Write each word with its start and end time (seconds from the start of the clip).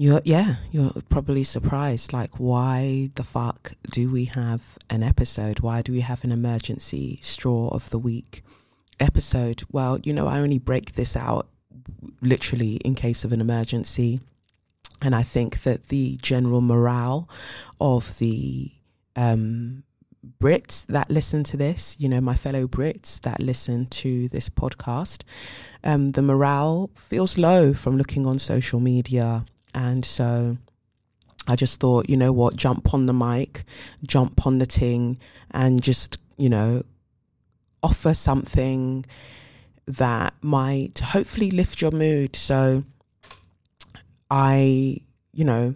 You're, 0.00 0.22
yeah, 0.24 0.54
you're 0.72 0.92
probably 1.10 1.44
surprised. 1.44 2.14
Like, 2.14 2.40
why 2.40 3.10
the 3.16 3.22
fuck 3.22 3.72
do 3.90 4.10
we 4.10 4.24
have 4.24 4.78
an 4.88 5.02
episode? 5.02 5.60
Why 5.60 5.82
do 5.82 5.92
we 5.92 6.00
have 6.00 6.24
an 6.24 6.32
emergency 6.32 7.18
straw 7.20 7.68
of 7.68 7.90
the 7.90 7.98
week 7.98 8.42
episode? 8.98 9.62
Well, 9.70 9.98
you 10.02 10.14
know, 10.14 10.26
I 10.26 10.38
only 10.38 10.58
break 10.58 10.92
this 10.92 11.18
out 11.18 11.48
literally 12.22 12.76
in 12.76 12.94
case 12.94 13.24
of 13.24 13.32
an 13.34 13.42
emergency. 13.42 14.20
And 15.02 15.14
I 15.14 15.22
think 15.22 15.64
that 15.64 15.88
the 15.88 16.16
general 16.22 16.62
morale 16.62 17.28
of 17.78 18.16
the 18.16 18.72
um, 19.16 19.82
Brits 20.40 20.86
that 20.86 21.10
listen 21.10 21.44
to 21.44 21.58
this, 21.58 21.94
you 21.98 22.08
know, 22.08 22.22
my 22.22 22.36
fellow 22.36 22.66
Brits 22.66 23.20
that 23.20 23.42
listen 23.42 23.84
to 23.88 24.28
this 24.28 24.48
podcast, 24.48 25.24
um, 25.84 26.12
the 26.12 26.22
morale 26.22 26.88
feels 26.94 27.36
low 27.36 27.74
from 27.74 27.98
looking 27.98 28.24
on 28.24 28.38
social 28.38 28.80
media 28.80 29.44
and 29.74 30.04
so 30.04 30.56
I 31.46 31.56
just 31.56 31.80
thought, 31.80 32.08
you 32.08 32.16
know 32.16 32.32
what, 32.32 32.56
jump 32.56 32.94
on 32.94 33.06
the 33.06 33.12
mic, 33.12 33.64
jump 34.06 34.46
on 34.46 34.58
the 34.58 34.66
ting, 34.66 35.18
and 35.50 35.82
just, 35.82 36.18
you 36.36 36.48
know, 36.48 36.82
offer 37.82 38.14
something 38.14 39.04
that 39.86 40.34
might 40.42 40.98
hopefully 40.98 41.50
lift 41.50 41.80
your 41.80 41.90
mood. 41.90 42.36
So 42.36 42.84
I, 44.30 44.98
you 45.32 45.44
know, 45.44 45.74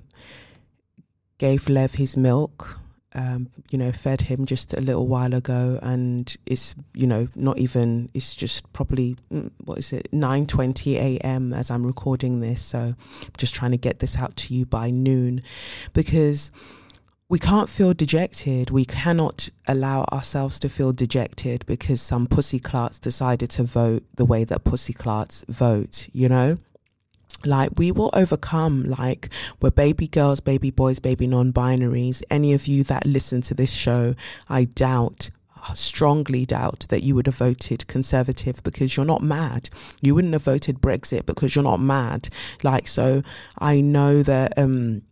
gave 1.39 1.69
Lev 1.69 1.95
his 1.95 2.17
milk 2.17 2.79
um, 3.15 3.49
you 3.71 3.79
know, 3.79 3.93
fed 3.93 4.23
him 4.23 4.45
just 4.45 4.73
a 4.75 4.81
little 4.81 5.07
while 5.07 5.35
ago, 5.35 5.79
and 5.83 6.37
it's 6.47 6.75
you 6.95 7.07
know 7.07 7.29
not 7.35 7.59
even 7.59 8.09
it's 8.15 8.35
just 8.35 8.71
probably 8.73 9.17
mm, 9.33 9.51
what 9.65 9.79
is 9.79 9.93
it 9.93 10.09
nine 10.13 10.47
twenty 10.47 10.97
a.m. 10.97 11.53
as 11.53 11.71
I'm 11.71 11.87
recording 11.87 12.41
this. 12.41 12.61
So 12.61 12.79
I'm 12.79 12.97
just 13.37 13.55
trying 13.55 13.71
to 13.71 13.79
get 13.79 14.01
this 14.01 14.17
out 14.17 14.37
to 14.37 14.55
you 14.55 14.67
by 14.67 14.91
noon, 14.91 15.43
because 15.93 16.51
we 17.29 17.39
can't 17.39 17.69
feel 17.69 17.95
dejected. 17.95 18.71
We 18.71 18.85
cannot 18.85 19.49
allow 19.67 20.05
ourselves 20.13 20.59
to 20.61 20.69
feel 20.69 20.93
dejected 20.93 21.65
because 21.67 22.03
some 22.03 22.27
pussy 22.27 22.59
clarts 22.59 22.99
decided 22.99 23.51
to 23.51 23.65
vote 23.65 24.03
the 24.17 24.25
way 24.25 24.45
that 24.45 24.65
pussy 24.65 24.93
clarts 24.93 25.45
vote. 25.49 26.09
You 26.13 26.29
know 26.29 26.59
like 27.47 27.71
we 27.77 27.93
will 27.93 28.11
overcome 28.13 28.85
like 28.85 29.29
we're 29.61 29.71
baby 29.71 30.09
girls 30.09 30.41
baby 30.41 30.71
boys 30.71 30.99
baby 30.99 31.27
non-binaries. 31.27 32.23
Any 32.31 32.53
of 32.53 32.67
you 32.67 32.85
that 32.85 33.07
listen 33.07 33.41
to 33.43 33.55
this 33.55 33.73
show 33.73 34.15
i 34.49 34.65
doubt 34.65 35.31
strongly 35.73 36.45
doubt 36.45 36.87
that 36.91 37.03
you 37.03 37.15
would 37.15 37.27
have 37.27 37.37
voted 37.37 37.87
conservative 37.87 38.63
because 38.63 38.97
you're 38.97 39.07
not 39.07 39.23
mad. 39.23 39.71
You 40.03 40.15
wouldn't 40.15 40.35
have 40.35 40.43
voted 40.43 40.81
brexit 40.81 41.25
because 41.25 41.55
you're 41.55 41.65
not 41.65 41.81
mad. 41.81 42.29
Like 42.63 42.87
so 42.87 43.23
i 43.59 43.81
know 43.81 44.23
that 44.23 44.59
um 44.59 45.03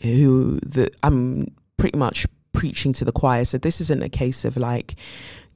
who 0.00 0.58
that 0.60 0.94
i'm 1.02 1.48
pretty 1.76 1.98
much 1.98 2.26
preaching 2.52 2.92
to 2.94 3.04
the 3.04 3.12
choir. 3.12 3.44
So 3.44 3.58
this 3.58 3.80
isn't 3.80 4.02
a 4.02 4.08
case 4.08 4.44
of 4.44 4.56
like 4.56 4.94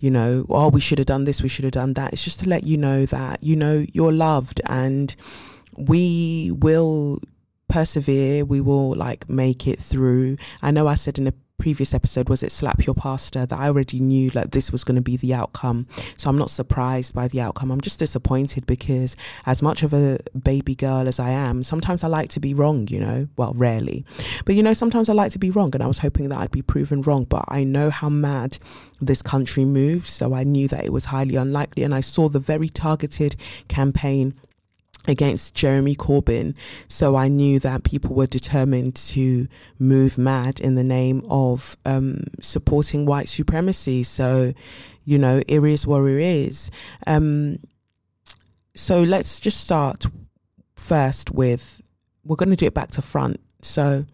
you 0.01 0.11
know, 0.11 0.47
oh, 0.49 0.71
we 0.71 0.81
should 0.81 0.99
have 0.99 1.07
done 1.07 1.25
this, 1.25 1.43
we 1.43 1.49
should 1.49 1.65
have 1.65 1.73
done 1.73 1.93
that. 1.93 2.13
It's 2.13 2.25
just 2.25 2.41
to 2.41 2.49
let 2.49 2.65
you 2.65 2.79
know 2.79 3.05
that, 3.07 3.43
you 3.43 3.55
know, 3.55 3.85
you're 3.93 4.13
loved 4.13 4.61
and 4.65 5.15
we 5.89 6.51
will 6.53 7.21
persevere. 7.69 8.45
We 8.45 8.61
will 8.61 8.95
like 8.95 9.29
make 9.29 9.67
it 9.67 9.79
through. 9.79 10.37
I 10.63 10.71
know 10.71 10.87
I 10.87 10.95
said 10.95 11.19
in 11.19 11.27
a 11.27 11.35
previous 11.61 11.93
episode 11.93 12.31
was 12.31 12.43
it 12.43 12.51
slap 12.51 12.87
your 12.87 12.95
pastor 12.95 13.45
that 13.45 13.59
I 13.59 13.67
already 13.67 14.01
knew 14.01 14.31
like 14.31 14.51
this 14.51 14.73
was 14.73 14.83
going 14.83 14.97
to 14.97 15.03
be 15.03 15.19
the 15.19 15.35
outcome. 15.35 15.87
So 16.17 16.31
I'm 16.31 16.39
not 16.39 16.51
surprised 16.51 17.15
by 17.15 17.29
the 17.29 17.43
outcome. 17.43 17.71
I'm 17.71 17.83
just 17.83 17.99
disappointed 17.99 18.67
because 18.67 19.15
as 19.45 19.61
much 19.61 19.83
of 19.83 19.93
a 19.93 20.19
baby 20.43 20.75
girl 20.75 21.07
as 21.07 21.21
I 21.21 21.31
am, 21.31 21.63
sometimes 21.63 22.03
I 22.03 22.09
like 22.09 22.31
to 22.31 22.41
be 22.41 22.55
wrong, 22.55 22.89
you 22.89 22.99
know. 22.99 23.29
Well, 23.37 23.53
rarely. 23.55 24.07
But 24.47 24.55
you 24.55 24.63
know, 24.63 24.73
sometimes 24.73 25.09
I 25.09 25.13
like 25.13 25.33
to 25.33 25.39
be 25.39 25.51
wrong 25.51 25.71
and 25.75 25.83
I 25.83 25.87
was 25.87 25.99
hoping 25.99 26.31
that 26.31 26.39
I'd 26.39 26.51
be 26.51 26.63
proven 26.63 27.03
wrong, 27.03 27.25
but 27.25 27.45
I 27.49 27.63
know 27.63 27.91
how 27.91 28.09
mad 28.09 28.59
this 29.01 29.23
country 29.23 29.65
moves, 29.65 30.11
so 30.11 30.35
I 30.35 30.45
knew 30.45 30.67
that 30.69 30.85
it 30.85 30.93
was 30.93 31.07
highly 31.07 31.37
unlikely 31.37 31.85
and 31.85 31.95
I 31.95 32.01
saw 32.01 32.29
the 32.29 32.41
very 32.41 32.69
targeted 32.69 33.37
campaign 33.69 34.35
against 35.11 35.55
Jeremy 35.55 35.95
Corbyn. 35.95 36.55
So 36.89 37.17
I 37.17 37.29
knew 37.29 37.59
that 37.61 37.85
people 37.85 38.15
were 38.15 38.27
determined 38.27 38.95
to 38.97 39.49
move 39.79 40.17
mad 40.17 40.61
in 40.61 40.77
the 40.77 40.85
name 40.85 41.23
of 41.29 41.77
um, 41.85 42.23
supporting 42.41 43.07
white 43.07 43.29
supremacy. 43.29 44.03
So, 44.05 44.55
you 45.05 45.19
know, 45.19 45.43
it 45.47 45.65
is 45.65 45.87
what 45.87 46.05
it 46.05 46.21
is. 46.21 46.71
Um, 47.07 47.59
so 48.75 49.03
let's 49.03 49.41
just 49.41 49.61
start 49.61 50.07
first 50.77 51.33
with 51.33 51.83
we're 52.25 52.37
going 52.37 52.51
to 52.51 52.57
do 52.57 52.67
it 52.67 52.75
back 52.75 52.93
to 52.93 53.03
front. 53.03 53.41
So 53.63 54.07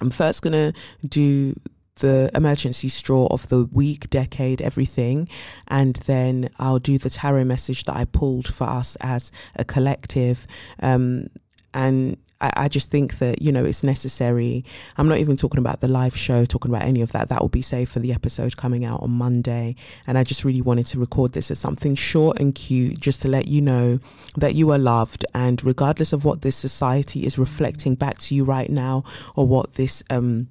I'm 0.00 0.10
first 0.10 0.42
going 0.42 0.52
to 0.52 0.72
do 1.06 1.54
the 1.96 2.30
emergency 2.34 2.88
straw 2.88 3.26
of 3.30 3.48
the 3.48 3.64
week, 3.66 4.10
decade, 4.10 4.60
everything. 4.60 5.28
And 5.68 5.96
then 5.96 6.50
I'll 6.58 6.78
do 6.78 6.98
the 6.98 7.10
tarot 7.10 7.44
message 7.44 7.84
that 7.84 7.96
I 7.96 8.04
pulled 8.04 8.52
for 8.52 8.64
us 8.64 8.96
as 9.00 9.30
a 9.56 9.64
collective. 9.64 10.46
Um, 10.80 11.28
and 11.72 12.16
I, 12.40 12.52
I, 12.56 12.68
just 12.68 12.90
think 12.90 13.18
that, 13.18 13.40
you 13.40 13.52
know, 13.52 13.64
it's 13.64 13.82
necessary. 13.82 14.64
I'm 14.96 15.08
not 15.08 15.18
even 15.18 15.36
talking 15.36 15.58
about 15.58 15.80
the 15.80 15.88
live 15.88 16.16
show, 16.16 16.44
talking 16.44 16.70
about 16.70 16.82
any 16.82 17.00
of 17.00 17.12
that. 17.12 17.28
That 17.28 17.40
will 17.40 17.48
be 17.48 17.62
saved 17.62 17.90
for 17.90 18.00
the 18.00 18.12
episode 18.12 18.56
coming 18.56 18.84
out 18.84 19.00
on 19.00 19.10
Monday. 19.10 19.76
And 20.06 20.18
I 20.18 20.24
just 20.24 20.44
really 20.44 20.62
wanted 20.62 20.86
to 20.86 20.98
record 20.98 21.32
this 21.32 21.50
as 21.50 21.58
something 21.58 21.94
short 21.94 22.38
and 22.40 22.54
cute, 22.54 23.00
just 23.00 23.22
to 23.22 23.28
let 23.28 23.48
you 23.48 23.60
know 23.60 23.98
that 24.36 24.54
you 24.54 24.70
are 24.70 24.78
loved. 24.78 25.24
And 25.32 25.64
regardless 25.64 26.12
of 26.12 26.24
what 26.24 26.42
this 26.42 26.56
society 26.56 27.24
is 27.24 27.38
reflecting 27.38 27.94
back 27.94 28.18
to 28.18 28.34
you 28.34 28.44
right 28.44 28.70
now 28.70 29.04
or 29.36 29.46
what 29.46 29.74
this, 29.74 30.02
um, 30.10 30.48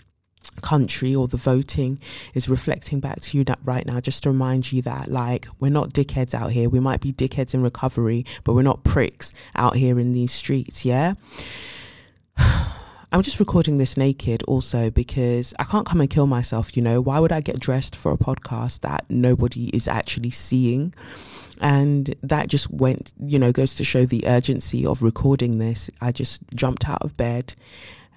country 0.61 1.13
or 1.15 1.27
the 1.27 1.37
voting 1.37 1.99
is 2.33 2.49
reflecting 2.49 2.99
back 2.99 3.21
to 3.21 3.37
you 3.37 3.43
that 3.43 3.59
right 3.63 3.85
now 3.85 3.99
just 3.99 4.23
to 4.23 4.29
remind 4.29 4.71
you 4.71 4.81
that 4.81 5.09
like 5.09 5.47
we're 5.59 5.69
not 5.69 5.89
dickheads 5.89 6.33
out 6.33 6.51
here 6.51 6.69
we 6.69 6.79
might 6.79 7.01
be 7.01 7.11
dickheads 7.11 7.53
in 7.53 7.61
recovery 7.61 8.25
but 8.43 8.53
we're 8.53 8.61
not 8.61 8.83
pricks 8.83 9.33
out 9.55 9.75
here 9.75 9.99
in 9.99 10.13
these 10.13 10.31
streets 10.31 10.85
yeah 10.85 11.13
I'm 13.13 13.21
just 13.21 13.39
recording 13.39 13.77
this 13.77 13.95
naked 13.95 14.41
also 14.47 14.89
because 14.89 15.53
I 15.59 15.65
can't 15.65 15.85
come 15.85 16.01
and 16.01 16.09
kill 16.09 16.25
myself, 16.25 16.75
you 16.75 16.81
know. 16.81 16.99
Why 16.99 17.19
would 17.19 17.31
I 17.31 17.41
get 17.41 17.59
dressed 17.59 17.95
for 17.95 18.11
a 18.11 18.17
podcast 18.17 18.79
that 18.79 19.05
nobody 19.07 19.65
is 19.67 19.87
actually 19.87 20.31
seeing? 20.31 20.95
And 21.61 22.15
that 22.23 22.47
just 22.47 22.71
went, 22.71 23.13
you 23.23 23.37
know, 23.37 23.51
goes 23.51 23.75
to 23.75 23.83
show 23.83 24.05
the 24.05 24.25
urgency 24.25 24.83
of 24.83 25.03
recording 25.03 25.59
this. 25.59 25.91
I 26.01 26.11
just 26.11 26.41
jumped 26.55 26.89
out 26.89 27.03
of 27.03 27.15
bed 27.15 27.53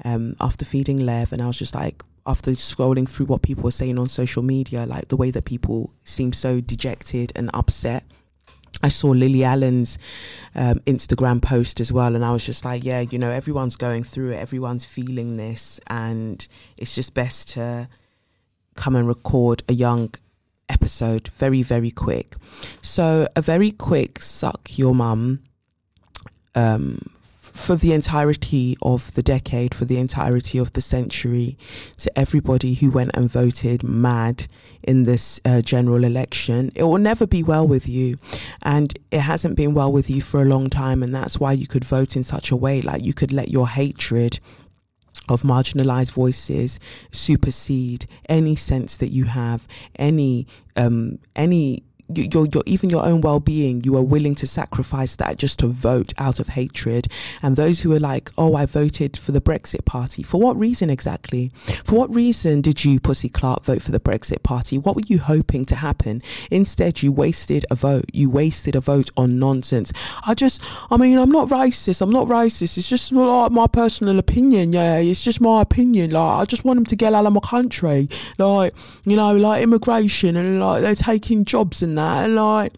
um, 0.03 0.35
after 0.41 0.65
feeding 0.65 1.05
Lev 1.05 1.31
and 1.31 1.43
I 1.43 1.47
was 1.47 1.59
just 1.59 1.75
like, 1.75 2.03
after 2.27 2.51
scrolling 2.53 3.09
through 3.09 3.27
what 3.27 3.43
people 3.43 3.65
were 3.65 3.71
saying 3.71 3.99
on 3.99 4.07
social 4.07 4.43
media, 4.43 4.85
like 4.87 5.09
the 5.09 5.17
way 5.17 5.31
that 5.31 5.45
people 5.45 5.93
seem 6.05 6.33
so 6.33 6.61
dejected 6.61 7.33
and 7.37 7.51
upset. 7.55 8.05
I 8.83 8.89
saw 8.89 9.09
Lily 9.09 9.43
Allen's 9.43 9.99
um, 10.55 10.81
Instagram 10.81 11.41
post 11.41 11.81
as 11.81 11.93
well, 11.93 12.15
and 12.15 12.25
I 12.25 12.33
was 12.33 12.45
just 12.45 12.65
like, 12.65 12.85
yeah, 12.85 13.01
you 13.01 13.19
know, 13.19 13.31
everyone's 13.31 13.77
going 13.77 14.05
through 14.05 14.33
it, 14.33 14.37
everyone's 14.37 14.85
feeling 14.85 15.37
this, 15.37 15.81
and 15.87 16.47
it's 16.77 16.95
just 16.95 17.15
best 17.15 17.51
to 17.51 17.89
come 18.75 18.95
and 18.97 19.09
record 19.09 19.63
a 19.69 19.73
young 19.73 20.13
episode 20.69 21.29
very, 21.37 21.63
very 21.63 21.91
quick. 21.91 22.35
So, 22.83 23.29
a 23.35 23.41
very 23.41 23.71
quick 23.71 24.21
suck 24.21 24.77
your 24.77 24.95
mum 24.95 25.41
um, 26.55 27.01
for 27.57 27.75
the 27.75 27.93
entirety 27.93 28.77
of 28.83 29.15
the 29.15 29.23
decade, 29.23 29.75
for 29.75 29.85
the 29.85 29.99
entirety 29.99 30.59
of 30.59 30.73
the 30.75 30.81
century, 30.81 31.57
to 31.97 32.19
everybody 32.19 32.75
who 32.75 32.91
went 32.91 33.11
and 33.15 33.31
voted 33.31 33.83
mad 33.83 34.47
in 34.83 35.05
this 35.05 35.41
uh, 35.45 35.61
general 35.63 36.05
election. 36.05 36.71
It 36.75 36.85
will 36.85 36.99
never 36.99 37.27
be 37.27 37.43
well 37.43 37.67
with 37.67 37.89
you. 37.89 38.17
And 38.63 38.97
it 39.11 39.21
hasn't 39.21 39.57
been 39.57 39.75
well 39.75 39.91
with 39.91 40.11
you 40.11 40.21
for 40.23 40.43
a 40.43 40.45
long 40.45 40.71
time. 40.71 41.03
And 41.03 41.15
that's 41.15 41.41
why 41.41 41.53
you 41.53 41.67
could 41.67 41.85
vote 41.85 42.15
in 42.17 42.25
such 42.25 42.51
a 42.51 42.57
way. 42.57 42.83
Like 42.83 43.05
you 43.05 43.15
could 43.15 43.33
let 43.33 43.49
your 43.49 43.69
hatred 43.69 44.39
of 45.29 45.43
marginalized 45.43 46.13
voices 46.13 46.79
supersede 47.11 48.07
any 48.29 48.55
sense 48.55 48.97
that 48.99 49.09
you 49.09 49.25
have 49.25 49.67
any 49.97 50.47
um 50.77 51.19
any 51.35 51.83
your, 52.15 52.47
your 52.47 52.63
even 52.67 52.91
your 52.91 53.05
own 53.05 53.21
well-being 53.21 53.83
you 53.85 53.97
are 53.97 54.03
willing 54.03 54.35
to 54.37 54.47
sacrifice 54.47 55.17
that 55.17 55.39
just 55.39 55.59
to 55.59 55.67
vote 55.67 56.13
out 56.19 56.39
of 56.39 56.49
hatred. 56.49 57.09
And 57.43 57.57
those 57.57 57.81
who 57.81 57.93
are 57.93 58.01
like 58.01 58.31
oh 58.39 58.55
i 58.55 58.67
voted 58.67 59.17
for 59.17 59.33
the 59.33 59.41
brexit 59.41 59.85
party 59.85 60.23
for 60.23 60.41
what 60.41 60.57
reason 60.59 60.91
exactly? 60.91 61.51
For 61.85 61.97
what 61.97 62.15
reason 62.15 62.61
did 62.61 62.85
you 62.85 63.01
pussy 63.01 63.29
clark 63.29 63.65
vote 63.65 63.83
for 63.83 63.91
the 63.91 64.01
brexit 64.01 64.43
party? 64.43 64.79
What 64.79 64.97
were 64.97 65.03
you 65.07 65.19
hoping 65.19 65.65
to 65.67 65.77
happen? 65.77 66.23
Instead 66.51 67.03
you 67.03 67.13
wasted 67.13 67.65
a 67.71 67.75
vote. 67.75 68.07
You 68.13 68.31
wasted 68.31 68.77
a 68.77 68.81
vote 68.81 69.11
on 69.17 69.39
nonsense. 69.39 69.93
I 70.27 70.35
just 70.35 70.63
i 70.91 70.97
mean 70.97 71.19
i'm 71.19 71.31
not 71.31 71.49
racist. 71.49 72.01
I'm 72.03 72.11
not 72.11 72.29
racist. 72.29 72.79
It's 72.79 72.89
just 72.89 73.13
like 73.13 73.51
my 73.51 73.67
personal 73.67 74.19
opinion 74.19 74.73
yeah. 74.73 74.99
It's 74.99 75.25
just 75.25 75.41
my 75.41 75.63
opinion. 75.63 76.11
Like 76.11 76.43
i 76.43 76.45
just 76.45 76.65
want 76.65 76.77
them 76.77 76.87
to 76.87 76.97
get 76.97 77.15
out 77.15 77.27
of 77.27 77.33
my 77.33 77.41
country. 77.41 78.09
Like 78.39 78.75
you 79.05 79.17
know 79.17 79.35
like 79.35 79.63
immigration 79.63 80.37
and 80.37 80.61
like 80.61 80.83
they're 80.83 80.95
taking 80.95 81.45
jobs 81.45 81.83
and 81.83 81.96
that 81.97 82.31
like 82.31 82.73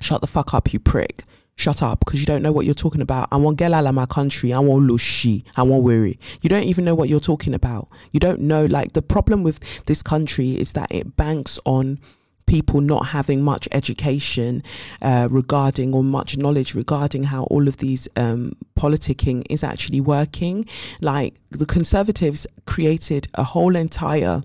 shut 0.00 0.20
the 0.20 0.26
fuck 0.26 0.54
up 0.54 0.72
you 0.72 0.78
prick 0.78 1.22
shut 1.58 1.82
up 1.82 1.98
because 1.98 2.20
you 2.20 2.26
don't 2.26 2.40
know 2.40 2.52
what 2.52 2.64
you're 2.64 2.74
talking 2.74 3.02
about. 3.02 3.28
I 3.32 3.36
want 3.36 3.58
Gelala 3.58 3.92
my 3.92 4.06
country. 4.06 4.52
I 4.52 4.60
want 4.60 4.88
Lushi. 4.88 5.44
I 5.56 5.64
want 5.64 5.82
Weary. 5.82 6.16
You 6.40 6.48
don't 6.48 6.62
even 6.62 6.84
know 6.84 6.94
what 6.94 7.08
you're 7.08 7.20
talking 7.20 7.52
about. 7.52 7.88
You 8.12 8.20
don't 8.20 8.40
know. 8.40 8.64
Like 8.64 8.92
the 8.92 9.02
problem 9.02 9.42
with 9.42 9.84
this 9.84 10.02
country 10.02 10.52
is 10.52 10.72
that 10.72 10.86
it 10.90 11.16
banks 11.16 11.58
on 11.64 11.98
people 12.46 12.80
not 12.80 13.08
having 13.08 13.42
much 13.42 13.68
education 13.72 14.62
uh, 15.02 15.28
regarding 15.30 15.92
or 15.92 16.02
much 16.02 16.38
knowledge 16.38 16.74
regarding 16.74 17.24
how 17.24 17.42
all 17.44 17.68
of 17.68 17.76
these 17.76 18.08
um, 18.16 18.52
politicking 18.78 19.44
is 19.50 19.62
actually 19.62 20.00
working. 20.00 20.64
Like 21.00 21.34
the 21.50 21.66
Conservatives 21.66 22.46
created 22.66 23.28
a 23.34 23.42
whole 23.42 23.76
entire 23.76 24.42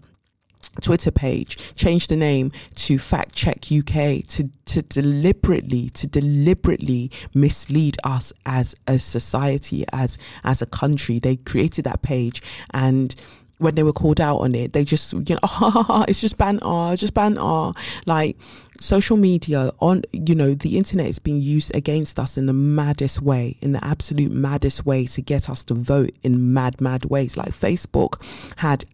Twitter 0.81 1.11
page, 1.11 1.57
changed 1.75 2.09
the 2.09 2.15
name 2.15 2.51
to 2.75 2.97
Fact 2.97 3.33
Check 3.33 3.65
UK 3.71 4.25
to, 4.27 4.49
to 4.65 4.81
deliberately, 4.81 5.89
to 5.91 6.07
deliberately 6.07 7.11
mislead 7.33 7.97
us 8.03 8.33
as 8.45 8.75
a 8.87 8.97
society, 8.97 9.85
as, 9.93 10.17
as 10.43 10.61
a 10.61 10.65
country. 10.65 11.19
They 11.19 11.37
created 11.37 11.85
that 11.85 12.01
page 12.01 12.41
and 12.73 13.15
when 13.59 13.75
they 13.75 13.83
were 13.83 13.93
called 13.93 14.19
out 14.19 14.37
on 14.37 14.55
it, 14.55 14.73
they 14.73 14.83
just, 14.83 15.13
you 15.13 15.23
know, 15.35 15.39
oh, 15.43 16.05
it's 16.07 16.21
just 16.21 16.37
banter, 16.37 16.93
it's 16.93 16.99
just 16.99 17.13
ban 17.13 17.37
ah, 17.37 17.71
banter. 17.71 17.79
Ah. 17.79 18.01
Like 18.05 18.37
social 18.79 19.15
media 19.15 19.71
on, 19.79 20.03
you 20.11 20.35
know, 20.35 20.53
the 20.53 20.77
internet 20.77 21.07
is 21.07 21.19
being 21.19 21.41
used 21.41 21.73
against 21.75 22.19
us 22.19 22.37
in 22.37 22.45
the 22.45 22.53
maddest 22.53 23.21
way, 23.21 23.57
in 23.61 23.71
the 23.71 23.83
absolute 23.83 24.31
maddest 24.31 24.85
way 24.85 25.05
to 25.05 25.21
get 25.21 25.49
us 25.49 25.63
to 25.65 25.73
vote 25.73 26.11
in 26.23 26.53
mad, 26.53 26.81
mad 26.81 27.05
ways. 27.05 27.37
Like 27.37 27.49
Facebook 27.49 28.21
had 28.57 28.85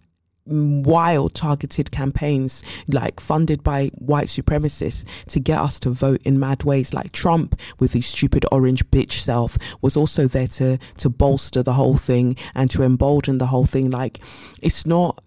wild 0.49 1.33
targeted 1.33 1.91
campaigns 1.91 2.63
like 2.87 3.19
funded 3.19 3.63
by 3.63 3.87
white 3.95 4.27
supremacists 4.27 5.05
to 5.27 5.39
get 5.39 5.59
us 5.59 5.79
to 5.79 5.89
vote 5.89 6.21
in 6.23 6.39
mad 6.39 6.63
ways 6.63 6.93
like 6.93 7.11
Trump 7.11 7.59
with 7.79 7.93
his 7.93 8.05
stupid 8.05 8.45
orange 8.51 8.85
bitch 8.89 9.13
self 9.13 9.57
was 9.81 9.95
also 9.95 10.27
there 10.27 10.47
to 10.47 10.77
to 10.97 11.09
bolster 11.09 11.63
the 11.63 11.73
whole 11.73 11.97
thing 11.97 12.35
and 12.55 12.69
to 12.69 12.83
embolden 12.83 13.37
the 13.37 13.47
whole 13.47 13.65
thing 13.65 13.89
like 13.89 14.19
it's 14.61 14.85
not 14.85 15.23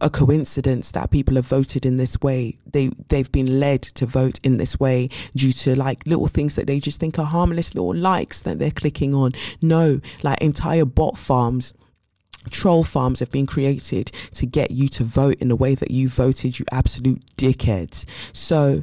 a 0.00 0.08
coincidence 0.08 0.92
that 0.92 1.10
people 1.10 1.34
have 1.34 1.46
voted 1.46 1.84
in 1.84 1.96
this 1.96 2.20
way. 2.20 2.56
They 2.72 2.90
they've 3.08 3.30
been 3.30 3.58
led 3.58 3.82
to 3.82 4.06
vote 4.06 4.38
in 4.42 4.56
this 4.56 4.78
way 4.78 5.08
due 5.34 5.52
to 5.52 5.74
like 5.74 6.06
little 6.06 6.28
things 6.28 6.54
that 6.54 6.66
they 6.66 6.78
just 6.78 7.00
think 7.00 7.18
are 7.18 7.26
harmless 7.26 7.74
little 7.74 7.94
likes 7.94 8.40
that 8.42 8.58
they're 8.58 8.70
clicking 8.70 9.14
on. 9.14 9.32
No, 9.60 10.00
like 10.22 10.40
entire 10.40 10.84
bot 10.84 11.18
farms 11.18 11.74
troll 12.50 12.84
farms 12.84 13.20
have 13.20 13.30
been 13.30 13.46
created 13.46 14.10
to 14.34 14.46
get 14.46 14.70
you 14.70 14.88
to 14.90 15.04
vote 15.04 15.36
in 15.40 15.48
the 15.48 15.56
way 15.56 15.74
that 15.74 15.90
you 15.90 16.08
voted, 16.08 16.58
you 16.58 16.64
absolute 16.72 17.22
dickheads. 17.36 18.04
So, 18.32 18.82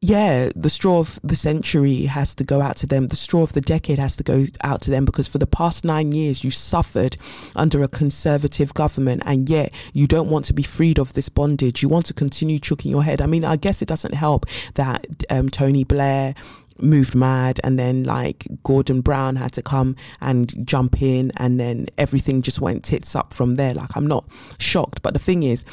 yeah, 0.00 0.50
the 0.54 0.70
straw 0.70 1.00
of 1.00 1.18
the 1.24 1.34
century 1.34 2.02
has 2.02 2.32
to 2.36 2.44
go 2.44 2.60
out 2.60 2.76
to 2.76 2.86
them. 2.86 3.08
The 3.08 3.16
straw 3.16 3.42
of 3.42 3.52
the 3.52 3.60
decade 3.60 3.98
has 3.98 4.14
to 4.16 4.22
go 4.22 4.46
out 4.62 4.80
to 4.82 4.92
them 4.92 5.04
because 5.04 5.26
for 5.26 5.38
the 5.38 5.46
past 5.46 5.84
nine 5.84 6.12
years, 6.12 6.44
you 6.44 6.52
suffered 6.52 7.16
under 7.56 7.82
a 7.82 7.88
conservative 7.88 8.72
government 8.74 9.24
and 9.26 9.48
yet 9.48 9.74
you 9.92 10.06
don't 10.06 10.30
want 10.30 10.44
to 10.46 10.52
be 10.52 10.62
freed 10.62 11.00
of 11.00 11.14
this 11.14 11.28
bondage. 11.28 11.82
You 11.82 11.88
want 11.88 12.06
to 12.06 12.14
continue 12.14 12.60
chucking 12.60 12.92
your 12.92 13.02
head. 13.02 13.20
I 13.20 13.26
mean, 13.26 13.44
I 13.44 13.56
guess 13.56 13.82
it 13.82 13.88
doesn't 13.88 14.14
help 14.14 14.46
that 14.74 15.04
um, 15.30 15.48
Tony 15.48 15.82
Blair 15.82 16.36
moved 16.80 17.14
mad 17.14 17.60
and 17.64 17.78
then 17.78 18.04
like 18.04 18.46
Gordon 18.62 19.00
Brown 19.00 19.36
had 19.36 19.52
to 19.52 19.62
come 19.62 19.96
and 20.20 20.66
jump 20.66 21.02
in 21.02 21.32
and 21.36 21.58
then 21.58 21.86
everything 21.96 22.42
just 22.42 22.60
went 22.60 22.84
tits 22.84 23.14
up 23.16 23.32
from 23.32 23.56
there. 23.56 23.74
Like 23.74 23.96
I'm 23.96 24.06
not 24.06 24.24
shocked, 24.58 25.02
but 25.02 25.12
the 25.12 25.18
thing 25.18 25.42
is, 25.42 25.64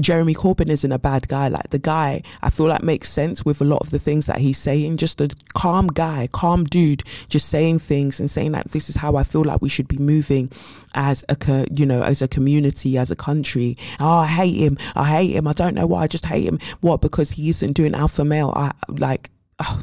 Jeremy 0.00 0.34
Corbyn 0.34 0.68
isn't 0.68 0.92
a 0.92 0.98
bad 0.98 1.28
guy. 1.28 1.48
Like 1.48 1.70
the 1.70 1.78
guy, 1.78 2.22
I 2.42 2.50
feel 2.50 2.66
like 2.66 2.82
makes 2.82 3.10
sense 3.10 3.44
with 3.44 3.60
a 3.60 3.64
lot 3.64 3.80
of 3.80 3.90
the 3.90 3.98
things 3.98 4.26
that 4.26 4.38
he's 4.38 4.58
saying. 4.58 4.98
Just 4.98 5.20
a 5.20 5.34
calm 5.54 5.86
guy, 5.88 6.28
calm 6.30 6.64
dude, 6.64 7.02
just 7.28 7.48
saying 7.48 7.78
things 7.78 8.20
and 8.20 8.30
saying 8.30 8.52
like, 8.52 8.64
this 8.64 8.90
is 8.90 8.96
how 8.96 9.16
I 9.16 9.24
feel 9.24 9.44
like 9.44 9.62
we 9.62 9.68
should 9.68 9.88
be 9.88 9.96
moving 9.96 10.50
as 10.94 11.24
a, 11.28 11.66
you 11.74 11.86
know, 11.86 12.02
as 12.02 12.20
a 12.20 12.28
community, 12.28 12.98
as 12.98 13.10
a 13.10 13.16
country. 13.16 13.76
Oh, 13.98 14.18
I 14.18 14.26
hate 14.26 14.56
him. 14.56 14.76
I 14.94 15.08
hate 15.08 15.34
him. 15.34 15.48
I 15.48 15.52
don't 15.54 15.74
know 15.74 15.86
why. 15.86 16.02
I 16.02 16.06
just 16.06 16.26
hate 16.26 16.46
him. 16.46 16.58
What? 16.80 17.00
Because 17.00 17.30
he 17.30 17.48
isn't 17.48 17.72
doing 17.72 17.94
alpha 17.94 18.24
male. 18.24 18.52
I 18.54 18.72
like, 18.88 19.30
oh, 19.58 19.80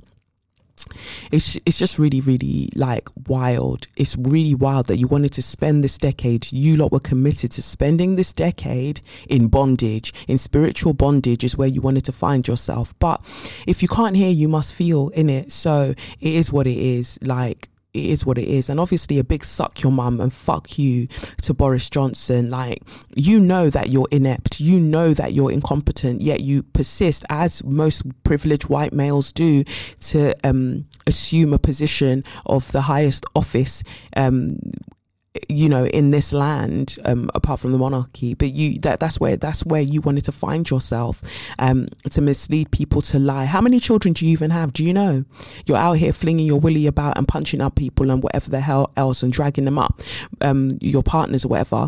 it's 1.32 1.58
it's 1.66 1.78
just 1.78 1.98
really 2.00 2.22
really 2.22 2.70
like 2.76 3.08
wild. 3.28 3.88
It's 3.96 4.16
really 4.18 4.56
wild 4.56 4.88
that 4.88 4.98
you 4.98 5.08
wanted 5.08 5.34
to 5.34 5.42
spend 5.42 5.84
this 5.84 5.98
decade 5.98 6.52
you 6.52 6.78
lot 6.78 6.92
were 6.92 7.00
committed 7.00 7.52
to 7.52 7.62
spending 7.62 8.16
this 8.16 8.34
decade 8.34 9.02
in 9.30 9.48
bondage. 9.48 10.14
In 10.28 10.38
spiritual 10.38 10.94
bondage 10.94 11.44
is 11.44 11.58
where 11.58 11.68
you 11.68 11.82
wanted 11.82 12.06
to 12.06 12.12
find 12.12 12.48
yourself. 12.48 12.94
But 13.00 13.22
if 13.68 13.82
you 13.82 13.88
can't 13.88 14.16
hear 14.16 14.30
you 14.30 14.48
must 14.48 14.74
feel 14.74 15.10
in 15.10 15.30
it. 15.30 15.52
So 15.52 15.94
it 16.20 16.34
is 16.34 16.52
what 16.52 16.68
it 16.68 16.78
is. 16.78 17.20
Like 17.22 17.70
it 17.96 18.06
is 18.06 18.26
what 18.26 18.38
it 18.38 18.48
is. 18.48 18.70
And 18.70 18.80
obviously, 18.80 19.18
a 19.20 19.24
big 19.24 19.46
suck 19.46 19.82
your 19.82 19.92
mum 19.92 20.20
and 20.20 20.32
fuck 20.32 20.78
you 20.78 21.08
to 21.44 21.54
Boris 21.54 21.90
Johnson. 21.90 22.50
Like, 22.50 22.84
you 23.16 23.40
know 23.40 23.70
that 23.70 23.90
you're 23.90 24.08
inept, 24.12 24.60
you 24.60 24.80
know 24.80 25.14
that 25.14 25.34
you're 25.34 25.52
incompetent, 25.52 26.22
yet 26.22 26.42
you 26.42 26.64
persist, 26.64 27.26
as 27.30 27.64
most 27.64 28.04
privileged 28.24 28.70
white 28.70 28.94
males 28.94 29.32
do, 29.32 29.64
to 30.02 30.34
um, 30.48 30.86
assume 31.08 31.54
a 31.54 31.60
position 31.60 32.24
of 32.46 32.72
the 32.72 32.82
highest 32.82 33.26
office 33.36 33.84
um, 34.16 34.58
you 35.50 35.68
know 35.68 35.86
in 35.88 36.12
this 36.12 36.32
land 36.34 36.98
um, 37.06 37.30
apart 37.36 37.60
from 37.60 37.72
the 37.72 37.78
monarchy 37.78 38.34
but 38.34 38.54
you 38.54 38.80
that 38.80 39.00
that's 39.00 39.20
where 39.20 39.36
that's 39.38 39.66
where 39.66 39.82
you 39.82 40.02
wanted 40.02 40.24
to 40.24 40.32
find 40.32 40.70
yourself 40.70 41.22
um, 41.60 41.88
to 42.12 42.22
mislead 42.22 42.72
people 42.72 43.02
to 43.02 43.20
lie. 43.20 43.46
How 43.46 43.62
many 43.62 43.80
children 43.80 44.14
do 44.14 44.26
you 44.26 44.32
even 44.32 44.52
have? 44.52 44.74
Do 44.74 44.84
you 44.84 44.94
know? 44.94 45.26
You're 45.66 45.78
out 45.78 45.94
here 45.94 46.14
flinging 46.14 46.46
your 46.46 46.60
willy 46.60 46.88
about 46.88 47.18
and 47.18 47.28
punching 47.28 47.62
up 47.62 47.76
people 47.76 48.12
and 48.12 48.22
whatever 48.22 48.50
the 48.50 48.60
hell 48.60 48.92
else 48.98 49.24
and 49.24 49.32
dragging 49.32 49.66
them 49.66 49.80
up 49.80 50.02
um, 50.42 50.70
your 50.82 51.04
partners 51.04 51.46
or 51.46 51.50
whatever. 51.50 51.88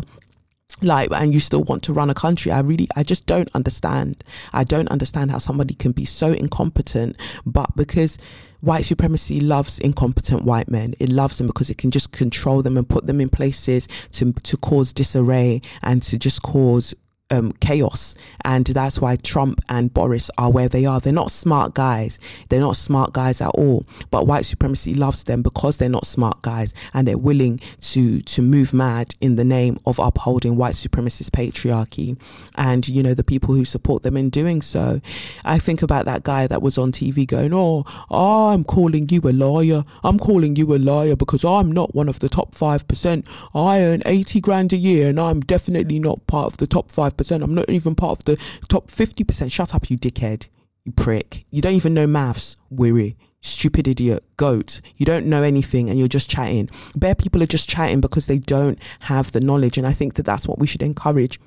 Like 0.80 1.10
and 1.12 1.34
you 1.34 1.40
still 1.40 1.64
want 1.64 1.82
to 1.84 1.92
run 1.92 2.10
a 2.10 2.14
country. 2.14 2.52
I 2.52 2.60
really 2.60 2.88
i 2.94 3.02
just 3.02 3.26
don't 3.26 3.48
understand. 3.54 4.22
I 4.52 4.64
don't 4.64 4.88
understand 4.88 5.30
how 5.30 5.38
somebody 5.38 5.74
can 5.74 5.92
be 5.92 6.04
so 6.04 6.32
incompetent 6.32 7.16
but 7.44 7.74
because 7.74 8.18
white 8.60 8.84
supremacy 8.84 9.40
loves 9.40 9.78
incompetent 9.78 10.44
white 10.44 10.68
men. 10.68 10.94
It 10.98 11.08
loves 11.08 11.38
them 11.38 11.46
because 11.46 11.70
it 11.70 11.78
can 11.78 11.90
just 11.90 12.12
control 12.12 12.62
them 12.62 12.76
and 12.76 12.88
put 12.88 13.06
them 13.06 13.20
in 13.20 13.28
places 13.28 13.88
to 14.12 14.32
to 14.32 14.56
cause 14.56 14.92
disarray 14.92 15.60
and 15.82 16.02
to 16.04 16.18
just 16.18 16.42
cause 16.42 16.94
um, 17.30 17.52
chaos. 17.60 18.14
And 18.44 18.66
that's 18.66 19.00
why 19.00 19.16
Trump 19.16 19.60
and 19.68 19.92
Boris 19.92 20.30
are 20.38 20.50
where 20.50 20.68
they 20.68 20.86
are. 20.86 21.00
They're 21.00 21.12
not 21.12 21.30
smart 21.30 21.74
guys. 21.74 22.18
They're 22.48 22.60
not 22.60 22.76
smart 22.76 23.12
guys 23.12 23.40
at 23.40 23.50
all. 23.50 23.84
But 24.10 24.26
white 24.26 24.44
supremacy 24.44 24.94
loves 24.94 25.24
them 25.24 25.42
because 25.42 25.76
they're 25.76 25.88
not 25.88 26.06
smart 26.06 26.42
guys 26.42 26.72
and 26.94 27.06
they're 27.06 27.18
willing 27.18 27.60
to, 27.80 28.20
to 28.22 28.42
move 28.42 28.72
mad 28.72 29.14
in 29.20 29.36
the 29.36 29.44
name 29.44 29.78
of 29.86 29.98
upholding 29.98 30.56
white 30.56 30.74
supremacist 30.74 31.30
patriarchy 31.30 32.18
and, 32.56 32.88
you 32.88 33.02
know, 33.02 33.14
the 33.14 33.24
people 33.24 33.54
who 33.54 33.64
support 33.64 34.02
them 34.02 34.16
in 34.16 34.30
doing 34.30 34.62
so. 34.62 35.00
I 35.44 35.58
think 35.58 35.82
about 35.82 36.06
that 36.06 36.22
guy 36.22 36.46
that 36.46 36.62
was 36.62 36.78
on 36.78 36.92
TV 36.92 37.26
going, 37.26 37.52
Oh, 37.52 37.84
I'm 38.10 38.64
calling 38.64 39.08
you 39.10 39.20
a 39.24 39.32
liar. 39.32 39.84
I'm 40.02 40.18
calling 40.18 40.56
you 40.56 40.74
a 40.74 40.78
liar 40.78 41.16
because 41.16 41.44
I'm 41.44 41.72
not 41.72 41.94
one 41.94 42.08
of 42.08 42.20
the 42.20 42.28
top 42.28 42.54
5%. 42.54 43.28
I 43.54 43.82
earn 43.82 44.02
80 44.06 44.40
grand 44.40 44.72
a 44.72 44.76
year 44.76 45.08
and 45.10 45.20
I'm 45.20 45.40
definitely 45.40 45.98
not 45.98 46.26
part 46.26 46.46
of 46.46 46.56
the 46.56 46.66
top 46.66 46.90
5 46.90 47.17
percent. 47.18 47.42
I'm 47.42 47.54
not 47.54 47.68
even 47.68 47.94
part 47.94 48.18
of 48.18 48.24
the 48.24 48.36
top 48.68 48.88
50%. 48.90 49.52
Shut 49.52 49.74
up, 49.74 49.90
you 49.90 49.98
dickhead. 49.98 50.46
You 50.84 50.92
prick. 50.92 51.44
You 51.50 51.60
don't 51.60 51.74
even 51.74 51.94
know 51.94 52.06
maths. 52.06 52.56
Weary. 52.70 53.16
Stupid 53.40 53.86
idiot. 53.86 54.24
Goat. 54.36 54.80
You 54.96 55.06
don't 55.06 55.26
know 55.26 55.42
anything 55.42 55.90
and 55.90 55.98
you're 55.98 56.08
just 56.08 56.30
chatting. 56.30 56.68
Bare 56.96 57.14
people 57.14 57.42
are 57.42 57.46
just 57.46 57.68
chatting 57.68 58.00
because 58.00 58.26
they 58.26 58.38
don't 58.38 58.78
have 59.00 59.32
the 59.32 59.40
knowledge. 59.40 59.76
And 59.78 59.86
I 59.86 59.92
think 59.92 60.14
that 60.14 60.24
that's 60.24 60.48
what 60.48 60.58
we 60.58 60.66
should 60.66 60.82
encourage 60.82 61.38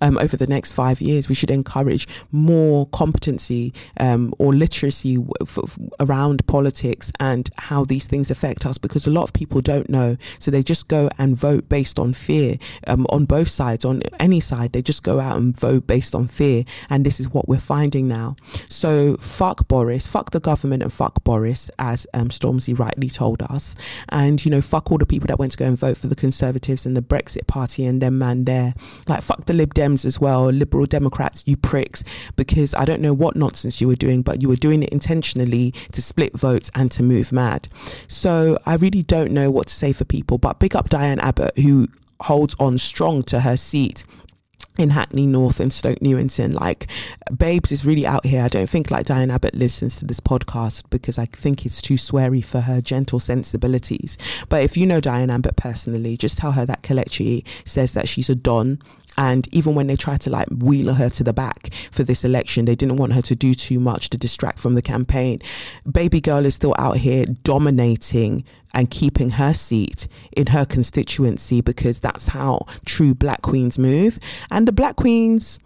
um, 0.00 0.18
over 0.18 0.36
the 0.36 0.46
next 0.46 0.72
five 0.72 1.00
years. 1.00 1.28
We 1.28 1.34
should 1.34 1.50
encourage 1.50 2.06
more 2.32 2.86
competency 2.88 3.72
um, 3.98 4.34
or 4.38 4.52
literacy 4.52 5.16
w- 5.16 5.32
f- 5.42 5.78
around 6.00 6.46
politics 6.46 7.10
and 7.20 7.48
how 7.56 7.84
these 7.84 8.06
things 8.06 8.30
affect 8.30 8.66
us 8.66 8.78
because 8.78 9.06
a 9.06 9.10
lot 9.10 9.24
of 9.24 9.32
people 9.32 9.60
don't 9.60 9.88
know. 9.88 10.16
So 10.38 10.50
they 10.50 10.62
just 10.62 10.88
go 10.88 11.08
and 11.18 11.36
vote 11.36 11.68
based 11.68 11.98
on 11.98 12.12
fear 12.12 12.56
um, 12.86 13.06
on 13.10 13.24
both 13.24 13.48
sides, 13.48 13.84
on 13.84 14.02
any 14.18 14.40
side. 14.40 14.72
They 14.72 14.82
just 14.82 15.02
go 15.02 15.20
out 15.20 15.36
and 15.36 15.56
vote 15.56 15.86
based 15.86 16.14
on 16.14 16.28
fear. 16.28 16.64
And 16.90 17.04
this 17.04 17.20
is 17.20 17.30
what 17.30 17.48
we're 17.48 17.58
finding 17.58 18.08
now. 18.08 18.36
So 18.68 19.16
fuck 19.16 19.68
Boris, 19.68 20.06
fuck 20.06 20.30
the 20.30 20.40
government 20.40 20.82
and 20.82 20.92
fuck 20.92 21.22
Boris, 21.24 21.70
as 21.78 22.06
um, 22.14 22.28
Stormzy 22.28 22.78
rightly 22.78 23.08
told 23.08 23.42
us. 23.42 23.74
And, 24.08 24.44
you 24.44 24.50
know, 24.50 24.60
fuck 24.60 24.90
all 24.90 24.98
the 24.98 25.06
people 25.06 25.26
that 25.28 25.38
went 25.38 25.52
to 25.52 25.58
go 25.58 25.66
and 25.66 25.78
vote 25.78 25.96
for 25.96 26.06
the 26.06 26.16
Conservatives 26.16 26.86
and 26.86 26.96
the 26.96 27.02
Brexit 27.02 27.46
Party 27.46 27.84
and 27.84 28.00
them 28.00 28.18
man 28.18 28.44
there. 28.44 28.74
Like, 29.06 29.22
fuck 29.22 29.44
the 29.46 29.52
Lib 29.52 29.67
Dems 29.74 30.04
as 30.04 30.20
well, 30.20 30.46
Liberal 30.46 30.86
Democrats, 30.86 31.44
you 31.46 31.56
pricks, 31.56 32.04
because 32.36 32.74
I 32.74 32.84
don't 32.84 33.00
know 33.00 33.12
what 33.12 33.36
nonsense 33.36 33.80
you 33.80 33.88
were 33.88 33.96
doing, 33.96 34.22
but 34.22 34.42
you 34.42 34.48
were 34.48 34.56
doing 34.56 34.82
it 34.82 34.90
intentionally 34.90 35.72
to 35.92 36.02
split 36.02 36.36
votes 36.36 36.70
and 36.74 36.90
to 36.92 37.02
move 37.02 37.32
mad. 37.32 37.68
So 38.08 38.58
I 38.66 38.74
really 38.74 39.02
don't 39.02 39.32
know 39.32 39.50
what 39.50 39.68
to 39.68 39.74
say 39.74 39.92
for 39.92 40.04
people, 40.04 40.38
but 40.38 40.58
big 40.58 40.74
up 40.74 40.88
Diane 40.88 41.20
Abbott, 41.20 41.58
who 41.58 41.88
holds 42.20 42.54
on 42.58 42.78
strong 42.78 43.22
to 43.24 43.40
her 43.40 43.56
seat 43.56 44.04
in 44.78 44.90
Hackney 44.90 45.26
North 45.26 45.60
and 45.60 45.72
Stoke 45.72 46.00
Newington. 46.00 46.52
Like, 46.52 46.88
Babes 47.36 47.72
is 47.72 47.84
really 47.84 48.06
out 48.06 48.24
here. 48.24 48.44
I 48.44 48.48
don't 48.48 48.70
think 48.70 48.90
like 48.90 49.06
Diane 49.06 49.30
Abbott 49.30 49.54
listens 49.54 49.96
to 49.96 50.04
this 50.04 50.20
podcast 50.20 50.84
because 50.88 51.18
I 51.18 51.26
think 51.26 51.66
it's 51.66 51.82
too 51.82 51.94
sweary 51.94 52.44
for 52.44 52.60
her 52.60 52.80
gentle 52.80 53.18
sensibilities. 53.18 54.16
But 54.48 54.62
if 54.62 54.76
you 54.76 54.86
know 54.86 55.00
Diane 55.00 55.30
Abbott 55.30 55.56
personally, 55.56 56.16
just 56.16 56.38
tell 56.38 56.52
her 56.52 56.64
that 56.64 56.82
Kelechi 56.82 57.44
says 57.64 57.92
that 57.94 58.08
she's 58.08 58.30
a 58.30 58.36
don 58.36 58.78
and 59.18 59.48
even 59.52 59.74
when 59.74 59.88
they 59.88 59.96
tried 59.96 60.20
to 60.22 60.30
like 60.30 60.46
wheel 60.48 60.94
her 60.94 61.10
to 61.10 61.24
the 61.24 61.32
back 61.32 61.74
for 61.90 62.04
this 62.04 62.24
election, 62.24 62.64
they 62.64 62.76
didn't 62.76 62.96
want 62.96 63.12
her 63.12 63.22
to 63.22 63.34
do 63.34 63.52
too 63.52 63.80
much 63.80 64.10
to 64.10 64.16
distract 64.16 64.60
from 64.60 64.76
the 64.76 64.80
campaign. 64.80 65.40
Baby 65.90 66.20
girl 66.20 66.46
is 66.46 66.54
still 66.54 66.74
out 66.78 66.98
here 66.98 67.26
dominating 67.42 68.44
and 68.74 68.88
keeping 68.92 69.30
her 69.30 69.52
seat 69.52 70.06
in 70.36 70.46
her 70.46 70.64
constituency 70.64 71.60
because 71.60 71.98
that's 71.98 72.28
how 72.28 72.64
true 72.84 73.12
black 73.12 73.42
queens 73.42 73.76
move. 73.76 74.20
And 74.52 74.68
the 74.68 74.72
black 74.72 74.94
queens, 74.94 75.58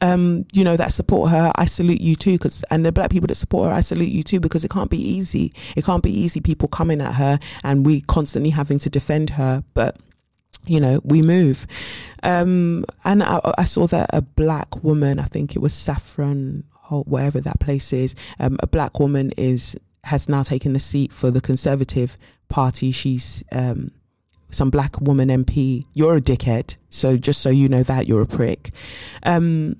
um, 0.00 0.44
you 0.52 0.64
know, 0.64 0.76
that 0.76 0.92
support 0.92 1.30
her, 1.30 1.52
I 1.54 1.66
salute 1.66 2.00
you 2.00 2.16
too. 2.16 2.36
Cause, 2.36 2.64
and 2.68 2.84
the 2.84 2.90
black 2.90 3.10
people 3.10 3.28
that 3.28 3.36
support 3.36 3.68
her, 3.68 3.74
I 3.76 3.80
salute 3.80 4.10
you 4.10 4.24
too, 4.24 4.40
because 4.40 4.64
it 4.64 4.72
can't 4.72 4.90
be 4.90 5.00
easy. 5.00 5.52
It 5.76 5.84
can't 5.84 6.02
be 6.02 6.10
easy 6.10 6.40
people 6.40 6.66
coming 6.66 7.00
at 7.00 7.14
her 7.14 7.38
and 7.62 7.86
we 7.86 8.00
constantly 8.00 8.50
having 8.50 8.80
to 8.80 8.90
defend 8.90 9.30
her. 9.30 9.62
But 9.74 9.98
you 10.68 10.80
know, 10.80 11.00
we 11.04 11.22
move. 11.22 11.66
Um, 12.22 12.84
and 13.04 13.22
I, 13.22 13.40
I, 13.56 13.64
saw 13.64 13.86
that 13.88 14.10
a 14.12 14.22
black 14.22 14.82
woman, 14.82 15.18
I 15.18 15.24
think 15.24 15.54
it 15.54 15.60
was 15.60 15.72
Saffron, 15.72 16.64
wherever 16.90 17.40
that 17.40 17.60
place 17.60 17.92
is, 17.92 18.14
um, 18.40 18.58
a 18.62 18.66
black 18.66 18.98
woman 18.98 19.32
is 19.36 19.76
has 20.04 20.28
now 20.28 20.42
taken 20.42 20.72
the 20.72 20.80
seat 20.80 21.12
for 21.12 21.30
the 21.30 21.40
Conservative 21.40 22.16
Party. 22.48 22.92
She's 22.92 23.44
um, 23.52 23.90
some 24.50 24.70
black 24.70 25.00
woman 25.00 25.28
MP. 25.28 25.86
You're 25.92 26.16
a 26.16 26.20
dickhead, 26.20 26.76
so 26.90 27.16
just 27.16 27.42
so 27.42 27.50
you 27.50 27.68
know 27.68 27.82
that 27.82 28.06
you're 28.06 28.22
a 28.22 28.26
prick. 28.26 28.70
Um, 29.24 29.76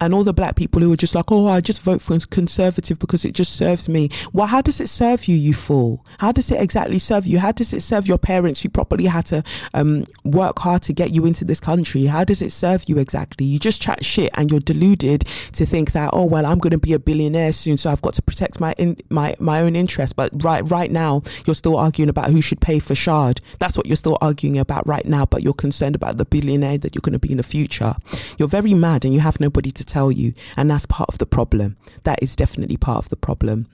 and 0.00 0.14
all 0.14 0.24
the 0.24 0.32
black 0.32 0.56
people 0.56 0.80
who 0.80 0.90
were 0.90 0.96
just 0.96 1.14
like, 1.14 1.30
oh, 1.30 1.46
I 1.46 1.60
just 1.60 1.82
vote 1.82 2.00
for 2.00 2.18
conservative 2.18 2.98
because 2.98 3.24
it 3.24 3.34
just 3.34 3.54
serves 3.54 3.88
me. 3.88 4.08
Well, 4.32 4.46
how 4.46 4.60
does 4.60 4.80
it 4.80 4.88
serve 4.88 5.26
you, 5.26 5.36
you 5.36 5.54
fool? 5.54 6.04
How 6.18 6.32
does 6.32 6.50
it 6.50 6.60
exactly 6.60 6.98
serve 6.98 7.26
you? 7.26 7.38
How 7.38 7.52
does 7.52 7.72
it 7.72 7.80
serve 7.80 8.06
your 8.06 8.18
parents 8.18 8.62
who 8.62 8.68
probably 8.68 9.06
had 9.06 9.26
to 9.26 9.42
um, 9.74 10.04
work 10.24 10.58
hard 10.58 10.82
to 10.82 10.92
get 10.92 11.14
you 11.14 11.26
into 11.26 11.44
this 11.44 11.60
country? 11.60 12.06
How 12.06 12.24
does 12.24 12.42
it 12.42 12.52
serve 12.52 12.84
you 12.88 12.98
exactly? 12.98 13.46
You 13.46 13.58
just 13.58 13.82
chat 13.82 14.04
shit 14.04 14.30
and 14.34 14.50
you're 14.50 14.60
deluded 14.60 15.22
to 15.52 15.66
think 15.66 15.92
that, 15.92 16.10
oh, 16.12 16.24
well, 16.24 16.46
I'm 16.46 16.58
going 16.58 16.72
to 16.72 16.78
be 16.78 16.92
a 16.92 16.98
billionaire 16.98 17.52
soon, 17.52 17.76
so 17.76 17.90
I've 17.90 18.02
got 18.02 18.14
to 18.14 18.22
protect 18.22 18.60
my 18.60 18.74
in, 18.78 18.96
my 19.10 19.34
my 19.38 19.60
own 19.60 19.74
interest. 19.76 20.16
But 20.16 20.30
right 20.44 20.68
right 20.70 20.90
now, 20.90 21.22
you're 21.46 21.54
still 21.54 21.76
arguing 21.76 22.08
about 22.08 22.30
who 22.30 22.40
should 22.40 22.60
pay 22.60 22.78
for 22.78 22.94
Shard. 22.94 23.40
That's 23.58 23.76
what 23.76 23.86
you're 23.86 23.96
still 23.96 24.18
arguing 24.20 24.58
about 24.58 24.86
right 24.86 25.04
now. 25.06 25.26
But 25.26 25.42
you're 25.42 25.54
concerned 25.54 25.94
about 25.94 26.16
the 26.16 26.24
billionaire 26.24 26.78
that 26.78 26.94
you're 26.94 27.00
going 27.00 27.12
to 27.14 27.18
be 27.18 27.30
in 27.30 27.38
the 27.38 27.42
future. 27.42 27.94
You're 28.38 28.48
very 28.48 28.74
mad 28.74 29.04
and 29.04 29.14
you 29.14 29.20
have 29.20 29.40
nobody 29.40 29.70
to 29.70 29.84
tell 29.88 30.12
you. 30.12 30.32
And 30.56 30.70
that's 30.70 30.86
part 30.86 31.08
of 31.08 31.18
the 31.18 31.26
problem. 31.26 31.76
That 32.04 32.22
is 32.22 32.36
definitely 32.36 32.76
part 32.76 32.98
of 32.98 33.08
the 33.08 33.16
problem. 33.16 33.66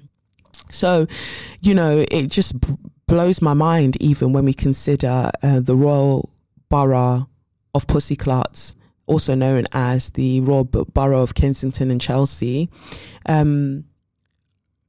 So, 0.70 1.06
you 1.60 1.74
know, 1.74 2.04
it 2.10 2.30
just 2.30 2.60
b- 2.60 2.76
blows 3.06 3.42
my 3.42 3.54
mind 3.54 3.96
even 4.00 4.32
when 4.32 4.44
we 4.44 4.54
consider 4.54 5.30
uh, 5.42 5.60
the 5.60 5.76
Royal 5.76 6.30
Borough 6.68 7.28
of 7.74 7.86
Pussyclats, 7.86 8.74
also 9.06 9.34
known 9.34 9.66
as 9.72 10.10
the 10.10 10.40
Royal 10.40 10.64
Borough 10.64 11.22
of 11.22 11.34
Kensington 11.34 11.90
and 11.90 12.00
Chelsea, 12.00 12.70
um, 13.26 13.84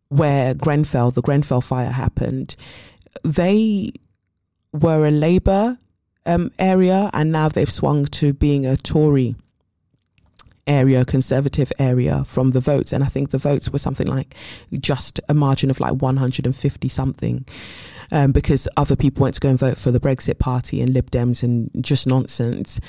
where 0.10 0.54
Grenfell, 0.54 1.12
the 1.12 1.22
Grenfell 1.22 1.62
fire 1.62 1.92
happened. 1.92 2.56
They 3.24 3.92
were 4.72 5.06
a 5.06 5.12
Labour 5.12 5.78
um, 6.26 6.52
area 6.60 7.10
and 7.14 7.32
now 7.32 7.50
they've 7.50 7.72
swung 7.72 8.06
to 8.06 8.34
being 8.34 8.66
a 8.66 8.78
Tory 8.78 9.36
area, 10.68 11.06
conservative 11.06 11.72
area 11.80 12.24
from 12.26 12.52
the 12.52 12.60
votes. 12.60 12.94
And 12.94 13.04
I 13.04 13.08
think 13.08 13.30
the 13.30 13.38
votes 13.38 13.70
were 13.70 13.80
something 13.80 14.08
like 14.08 14.36
just 14.74 15.20
a 15.30 15.34
margin 15.34 15.70
of 15.70 15.80
like 15.80 15.94
150 15.94 16.90
something. 16.90 17.46
Um, 18.12 18.32
because 18.32 18.68
other 18.78 18.96
people 18.96 19.24
went 19.24 19.34
to 19.36 19.42
go 19.42 19.50
and 19.50 19.58
vote 19.58 19.80
for 19.80 19.90
the 19.90 20.00
Brexit 20.00 20.38
Party 20.38 20.80
and 20.80 20.92
Lib 20.92 21.10
Dems 21.10 21.42
and 21.42 21.72
just 21.84 22.06
nonsense 22.06 22.80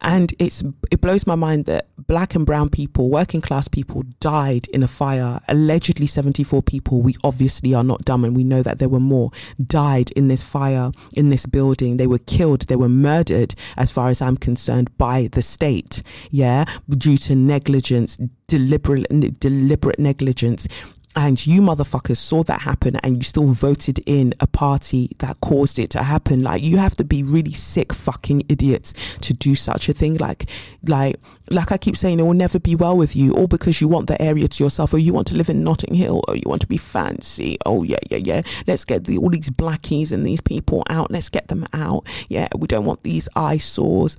and 0.00 0.34
it's 0.38 0.62
it 0.90 1.00
blows 1.00 1.26
my 1.26 1.34
mind 1.34 1.64
that 1.66 1.88
black 2.06 2.34
and 2.34 2.44
brown 2.44 2.68
people 2.68 3.08
working 3.08 3.40
class 3.40 3.68
people 3.68 4.02
died 4.20 4.66
in 4.68 4.82
a 4.82 4.88
fire. 4.88 5.40
Allegedly 5.48 6.06
74 6.06 6.62
people 6.62 7.00
we 7.00 7.16
obviously 7.24 7.74
are 7.74 7.84
not 7.84 8.04
dumb 8.04 8.24
and 8.24 8.36
we 8.36 8.44
know 8.44 8.62
that 8.62 8.78
there 8.78 8.88
were 8.88 9.00
more 9.00 9.30
died 9.64 10.10
in 10.12 10.28
this 10.28 10.42
fire 10.42 10.92
in 11.14 11.30
this 11.30 11.46
building. 11.46 11.96
They 11.96 12.06
were 12.06 12.18
killed 12.18 12.62
they 12.62 12.76
were 12.76 12.88
murdered 12.88 13.54
as 13.76 13.90
far 13.90 14.08
as 14.08 14.20
i'm 14.20 14.36
concerned 14.36 14.96
by 14.98 15.28
the 15.32 15.42
state. 15.42 16.02
Yeah? 16.30 16.64
Due 16.88 17.16
to 17.18 17.34
negligence 17.34 18.18
deliberate 18.46 19.06
deliberate 19.40 19.98
negligence 19.98 20.68
and 21.16 21.46
you 21.46 21.60
motherfuckers 21.60 22.16
saw 22.16 22.42
that 22.44 22.62
happen 22.62 22.96
and 22.96 23.16
you 23.16 23.22
still 23.22 23.46
voted 23.48 24.00
in 24.06 24.34
a 24.40 24.46
party 24.46 25.10
that 25.18 25.40
caused 25.40 25.78
it 25.78 25.90
to 25.90 26.02
happen. 26.02 26.42
Like 26.42 26.62
you 26.62 26.78
have 26.78 26.96
to 26.96 27.04
be 27.04 27.22
really 27.22 27.52
sick 27.52 27.92
fucking 27.92 28.44
idiots 28.48 28.92
to 29.20 29.32
do 29.34 29.54
such 29.54 29.88
a 29.88 29.92
thing. 29.92 30.16
Like 30.16 30.48
like 30.84 31.16
like 31.50 31.72
i 31.72 31.78
keep 31.78 31.96
saying 31.96 32.18
it 32.18 32.22
will 32.22 32.32
never 32.32 32.58
be 32.58 32.74
well 32.74 32.96
with 32.96 33.14
you 33.14 33.34
all 33.34 33.46
because 33.46 33.80
you 33.80 33.88
want 33.88 34.06
the 34.06 34.20
area 34.20 34.48
to 34.48 34.64
yourself 34.64 34.94
or 34.94 34.98
you 34.98 35.12
want 35.12 35.26
to 35.26 35.34
live 35.36 35.48
in 35.48 35.62
notting 35.62 35.94
hill 35.94 36.22
or 36.26 36.36
you 36.36 36.42
want 36.46 36.60
to 36.62 36.66
be 36.66 36.78
fancy. 36.78 37.58
Oh 37.64 37.82
yeah 37.82 37.98
yeah 38.10 38.18
yeah. 38.18 38.42
Let's 38.66 38.84
get 38.84 39.04
the, 39.04 39.18
all 39.18 39.30
these 39.30 39.50
blackies 39.50 40.12
and 40.12 40.26
these 40.26 40.40
people 40.40 40.82
out. 40.88 41.10
Let's 41.10 41.28
get 41.28 41.48
them 41.48 41.66
out. 41.72 42.06
Yeah 42.28 42.48
we 42.56 42.66
don't 42.66 42.84
want 42.84 43.02
these 43.02 43.28
eyesores 43.36 44.16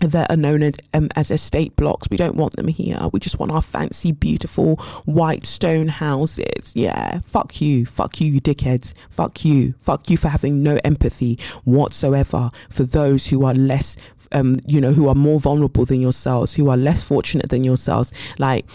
that 0.00 0.30
are 0.30 0.36
known 0.36 0.62
as, 0.62 0.74
um, 0.94 1.08
as 1.16 1.30
estate 1.30 1.74
blocks. 1.76 2.08
We 2.10 2.16
don't 2.16 2.36
want 2.36 2.56
them 2.56 2.68
here. 2.68 2.98
We 3.12 3.20
just 3.20 3.38
want 3.38 3.52
our 3.52 3.62
fancy, 3.62 4.12
beautiful 4.12 4.76
white 5.04 5.46
stone 5.46 5.88
houses. 5.88 6.72
Yeah, 6.74 7.20
fuck 7.24 7.60
you. 7.60 7.86
Fuck 7.86 8.20
you, 8.20 8.30
you 8.30 8.40
dickheads. 8.40 8.94
Fuck 9.08 9.44
you. 9.44 9.74
Fuck 9.80 10.10
you 10.10 10.16
for 10.16 10.28
having 10.28 10.62
no 10.62 10.78
empathy 10.84 11.38
whatsoever 11.64 12.50
for 12.68 12.84
those 12.84 13.28
who 13.28 13.44
are 13.44 13.54
less, 13.54 13.96
um, 14.32 14.56
you 14.66 14.80
know, 14.80 14.92
who 14.92 15.08
are 15.08 15.14
more 15.14 15.40
vulnerable 15.40 15.84
than 15.84 16.00
yourselves, 16.00 16.54
who 16.54 16.68
are 16.68 16.76
less 16.76 17.02
fortunate 17.02 17.48
than 17.48 17.64
yourselves. 17.64 18.12
Like, 18.38 18.66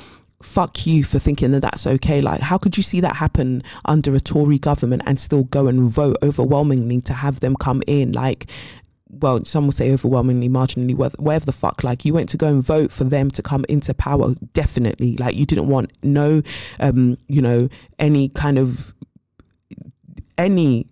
fuck 0.41 0.87
you 0.87 1.03
for 1.03 1.19
thinking 1.19 1.51
that 1.51 1.61
that's 1.61 1.85
okay. 1.85 2.19
Like, 2.19 2.41
how 2.41 2.57
could 2.57 2.77
you 2.77 2.83
see 2.83 2.99
that 3.01 3.17
happen 3.17 3.63
under 3.85 4.15
a 4.15 4.19
Tory 4.19 4.57
government 4.57 5.03
and 5.05 5.19
still 5.19 5.43
go 5.43 5.67
and 5.67 5.89
vote 5.89 6.17
overwhelmingly 6.23 7.01
to 7.01 7.13
have 7.13 7.39
them 7.39 7.55
come 7.55 7.83
in? 7.87 8.11
Like, 8.11 8.49
well, 9.11 9.43
some 9.45 9.65
will 9.65 9.71
say 9.71 9.91
overwhelmingly, 9.91 10.49
marginally, 10.49 10.95
whatever 10.95 11.45
the 11.45 11.51
fuck. 11.51 11.83
Like 11.83 12.05
you 12.05 12.13
went 12.13 12.29
to 12.29 12.37
go 12.37 12.47
and 12.47 12.63
vote 12.63 12.91
for 12.91 13.03
them 13.03 13.29
to 13.31 13.41
come 13.41 13.65
into 13.67 13.93
power, 13.93 14.33
definitely. 14.53 15.17
Like 15.17 15.35
you 15.35 15.45
didn't 15.45 15.67
want 15.67 15.91
no, 16.03 16.41
um, 16.79 17.17
you 17.27 17.41
know, 17.41 17.69
any 17.99 18.29
kind 18.29 18.57
of 18.57 18.93
any 20.37 20.87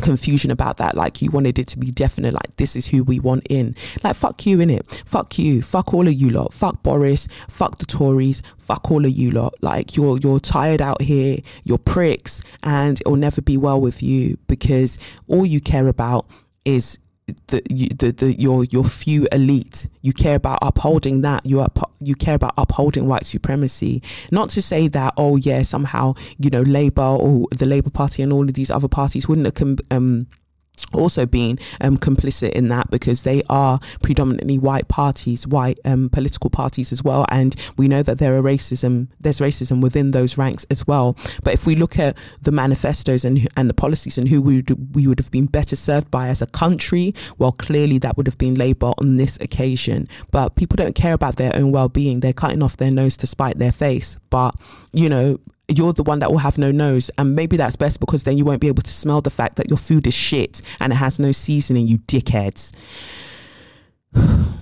confusion 0.00 0.50
about 0.50 0.78
that. 0.78 0.96
Like 0.96 1.22
you 1.22 1.30
wanted 1.30 1.58
it 1.58 1.68
to 1.68 1.78
be 1.78 1.90
definite. 1.90 2.34
Like 2.34 2.56
this 2.56 2.74
is 2.76 2.86
who 2.86 3.04
we 3.04 3.20
want 3.20 3.46
in. 3.48 3.76
Like 4.02 4.16
fuck 4.16 4.46
you 4.46 4.60
in 4.60 4.70
it. 4.70 5.02
Fuck 5.06 5.38
you. 5.38 5.62
Fuck 5.62 5.94
all 5.94 6.06
of 6.06 6.14
you 6.14 6.30
lot. 6.30 6.52
Fuck 6.52 6.82
Boris. 6.82 7.28
Fuck 7.48 7.78
the 7.78 7.86
Tories. 7.86 8.42
Fuck 8.58 8.90
all 8.90 9.04
of 9.04 9.10
you 9.10 9.30
lot. 9.30 9.54
Like 9.60 9.96
you're 9.96 10.18
you're 10.18 10.40
tired 10.40 10.80
out 10.80 11.02
here. 11.02 11.38
You're 11.64 11.78
pricks, 11.78 12.42
and 12.62 13.00
it'll 13.00 13.16
never 13.16 13.40
be 13.40 13.56
well 13.56 13.80
with 13.80 14.02
you 14.02 14.36
because 14.46 14.98
all 15.28 15.46
you 15.46 15.60
care 15.60 15.88
about 15.88 16.26
is 16.64 16.98
the, 17.48 17.62
the, 17.66 18.12
the 18.12 18.40
your 18.40 18.64
your 18.64 18.84
few 18.84 19.26
elite. 19.32 19.86
You 20.02 20.12
care 20.12 20.36
about 20.36 20.58
upholding 20.62 21.22
that. 21.22 21.44
You 21.46 21.60
up, 21.60 21.90
you 22.00 22.14
care 22.14 22.34
about 22.34 22.54
upholding 22.56 23.06
white 23.06 23.26
supremacy. 23.26 24.02
Not 24.30 24.50
to 24.50 24.62
say 24.62 24.88
that 24.88 25.14
oh 25.16 25.36
yeah 25.36 25.62
somehow 25.62 26.14
you 26.38 26.50
know 26.50 26.62
Labour 26.62 27.02
or 27.02 27.46
the 27.50 27.66
Labour 27.66 27.90
Party 27.90 28.22
and 28.22 28.32
all 28.32 28.44
of 28.48 28.54
these 28.54 28.70
other 28.70 28.88
parties 28.88 29.28
wouldn't 29.28 29.58
have 29.58 29.78
um 29.90 30.26
also 30.92 31.26
been 31.26 31.58
um, 31.80 31.96
complicit 31.96 32.50
in 32.52 32.68
that 32.68 32.90
because 32.90 33.22
they 33.22 33.42
are 33.48 33.78
predominantly 34.02 34.58
white 34.58 34.88
parties, 34.88 35.46
white 35.46 35.78
um, 35.84 36.08
political 36.10 36.50
parties 36.50 36.92
as 36.92 37.02
well, 37.02 37.24
and 37.30 37.54
we 37.76 37.88
know 37.88 38.02
that 38.02 38.18
there 38.18 38.36
are 38.36 38.42
racism. 38.42 39.08
There's 39.20 39.40
racism 39.40 39.80
within 39.80 40.10
those 40.10 40.38
ranks 40.38 40.66
as 40.70 40.86
well. 40.86 41.16
But 41.42 41.54
if 41.54 41.66
we 41.66 41.76
look 41.76 41.98
at 41.98 42.16
the 42.42 42.52
manifestos 42.52 43.24
and 43.24 43.48
and 43.56 43.68
the 43.68 43.74
policies 43.74 44.18
and 44.18 44.28
who 44.28 44.42
we 44.42 44.56
would, 44.56 44.94
we 44.94 45.06
would 45.06 45.18
have 45.18 45.30
been 45.30 45.46
better 45.46 45.76
served 45.76 46.10
by 46.10 46.28
as 46.28 46.42
a 46.42 46.46
country, 46.46 47.14
well, 47.38 47.52
clearly 47.52 47.98
that 47.98 48.16
would 48.16 48.26
have 48.26 48.38
been 48.38 48.54
Labour 48.54 48.92
on 48.98 49.16
this 49.16 49.36
occasion. 49.40 50.08
But 50.30 50.56
people 50.56 50.76
don't 50.76 50.94
care 50.94 51.14
about 51.14 51.36
their 51.36 51.54
own 51.54 51.72
well-being. 51.72 52.20
They're 52.20 52.32
cutting 52.32 52.62
off 52.62 52.76
their 52.76 52.90
nose 52.90 53.16
to 53.18 53.26
spite 53.26 53.58
their 53.58 53.72
face. 53.72 54.18
But 54.30 54.54
you 54.92 55.08
know, 55.08 55.38
you're 55.76 55.92
the 55.92 56.02
one 56.02 56.18
that 56.20 56.30
will 56.30 56.38
have 56.38 56.58
no 56.58 56.70
nose. 56.70 57.10
And 57.18 57.34
maybe 57.34 57.56
that's 57.56 57.76
best 57.76 58.00
because 58.00 58.24
then 58.24 58.38
you 58.38 58.44
won't 58.44 58.60
be 58.60 58.68
able 58.68 58.82
to 58.82 58.90
smell 58.90 59.20
the 59.20 59.30
fact 59.30 59.56
that 59.56 59.68
your 59.68 59.78
food 59.78 60.06
is 60.06 60.14
shit 60.14 60.62
and 60.80 60.92
it 60.92 60.96
has 60.96 61.18
no 61.18 61.32
seasoning, 61.32 61.86
you 61.86 61.98
dickheads. 61.98 62.72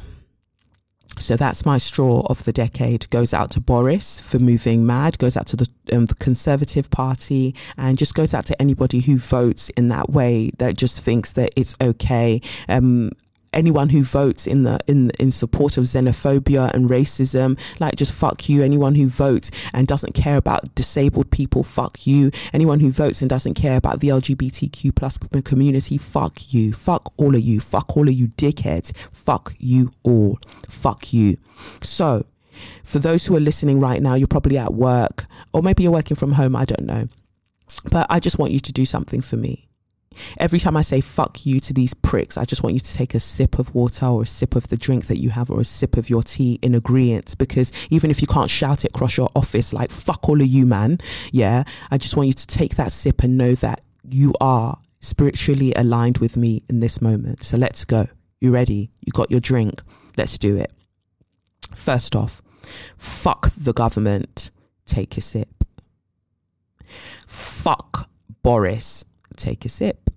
So 1.19 1.37
that's 1.37 1.67
my 1.67 1.79
straw 1.79 2.25
of 2.27 2.45
the 2.45 2.53
decade. 2.53 3.11
Goes 3.11 3.35
out 3.35 3.50
to 3.53 3.61
Boris 3.61 4.21
for 4.21 4.38
moving 4.38 4.87
mad. 4.87 5.19
Goes 5.19 5.37
out 5.37 5.47
to 5.49 5.57
the, 5.57 5.69
um, 5.93 6.07
the 6.07 6.15
Conservative 6.15 6.91
Party, 6.91 7.57
and 7.77 7.99
just 7.99 8.15
goes 8.15 8.35
out 8.35 8.47
to 8.47 8.62
anybody 8.62 9.00
who 9.00 9.19
votes 9.19 9.69
in 9.71 9.88
that 9.88 10.11
way 10.11 10.53
that 10.59 10.77
just 10.77 11.00
thinks 11.00 11.33
that 11.33 11.50
it's 11.57 11.77
okay. 11.81 12.41
Um, 12.69 13.11
anyone 13.52 13.88
who 13.88 14.02
votes 14.02 14.47
in 14.47 14.62
the 14.62 14.78
in 14.87 15.11
in 15.19 15.33
support 15.33 15.76
of 15.76 15.85
xenophobia 15.85 16.73
and 16.73 16.88
racism 16.88 17.59
like 17.81 17.97
just 17.97 18.12
fuck 18.12 18.49
you. 18.49 18.62
Anyone 18.62 18.95
who 18.95 19.09
votes 19.09 19.50
and 19.73 19.87
doesn't 19.87 20.12
care 20.12 20.37
about 20.37 20.75
disabled 20.75 21.31
people 21.31 21.62
fuck 21.64 22.07
you. 22.07 22.31
Anyone 22.52 22.81
who 22.81 22.90
votes 22.90 23.21
and 23.23 23.28
doesn't 23.28 23.55
care 23.55 23.76
about 23.76 24.00
the 24.00 24.09
lgbtq 24.09 24.95
plus 24.95 25.19
uh, 25.35 25.40
community 25.45 25.99
fuck 25.99 26.52
you. 26.52 26.73
Fuck 26.73 27.12
all 27.17 27.35
of 27.35 27.40
you. 27.40 27.61
Fuck 27.61 27.97
all 27.97 28.09
of 28.09 28.14
you 28.14 28.28
dickheads. 28.28 28.97
Fuck 29.12 29.55
you 29.59 29.93
all. 30.02 30.38
Fuck 30.69 31.12
you. 31.12 31.38
So 31.83 32.25
for 32.83 32.99
those 32.99 33.26
who 33.26 33.37
are 33.37 33.40
listening 33.40 33.78
right 33.78 34.02
now 34.02 34.14
you're 34.14 34.26
probably 34.26 34.59
at 34.59 34.75
work 34.75 35.26
or 35.52 35.62
maybe 35.62 35.85
you're 35.85 35.93
working 35.93 36.17
from 36.17 36.33
home 36.33 36.57
i 36.57 36.64
don't 36.64 36.85
know. 36.85 37.07
But 37.85 38.07
i 38.11 38.19
just 38.19 38.38
want 38.38 38.52
you 38.52 38.61
to 38.61 38.73
do 38.73 38.85
something 38.85 39.21
for 39.21 39.37
me 39.37 39.68
Every 40.38 40.59
time 40.59 40.77
I 40.77 40.83
say 40.83 41.00
fuck 41.00 41.47
you 41.47 41.61
to 41.61 41.73
these 41.73 41.95
pricks, 41.95 42.37
I 42.37 42.45
just 42.45 42.62
want 42.62 42.75
you 42.75 42.81
to 42.81 42.95
take 42.95 43.15
a 43.15 43.21
sip 43.21 43.59
of 43.59 43.75
water 43.75 44.07
or 44.07 44.23
a 44.23 44.27
sip 44.27 44.57
of 44.57 44.69
the 44.69 44.77
drink 44.77 45.07
that 45.07 45.19
you 45.19 45.31
have 45.31 45.50
or 45.50 45.61
a 45.61 45.65
sip 45.65 45.97
of 45.97 46.11
your 46.11 46.23
tea 46.23 46.59
in 46.62 46.75
agreement. 46.75 47.37
Because 47.38 47.73
even 47.91 48.11
if 48.11 48.21
you 48.21 48.27
can't 48.27 48.50
shout 48.50 48.85
it 48.85 48.91
across 48.95 49.17
your 49.17 49.29
office, 49.37 49.73
like 49.73 49.91
fuck 49.91 50.29
all 50.29 50.41
of 50.41 50.47
you, 50.47 50.67
man, 50.67 50.99
yeah, 51.33 51.65
I 51.91 51.99
just 51.99 52.17
want 52.17 52.27
you 52.27 52.33
to 52.33 52.47
take 52.47 52.77
that 52.77 52.93
sip 52.93 53.23
and 53.23 53.38
know 53.38 53.55
that 53.57 53.83
you 54.09 54.35
are 54.41 54.79
spiritually 55.00 55.73
aligned 55.75 56.19
with 56.19 56.37
me 56.37 56.62
in 56.69 56.81
this 56.81 57.00
moment. 57.00 57.45
So 57.45 57.57
let's 57.57 57.85
go. 57.85 58.09
You 58.41 58.50
ready? 58.50 58.91
You 59.05 59.12
got 59.12 59.31
your 59.31 59.41
drink. 59.41 59.83
Let's 60.17 60.38
do 60.38 60.57
it. 60.57 60.73
First 61.75 62.17
off, 62.17 62.43
fuck 62.97 63.50
the 63.50 63.73
government. 63.73 64.50
Take 64.87 65.17
a 65.17 65.21
sip. 65.21 65.65
Fuck 67.27 68.09
Boris 68.43 69.05
take 69.38 69.64
a 69.64 69.68
sip. 69.68 70.11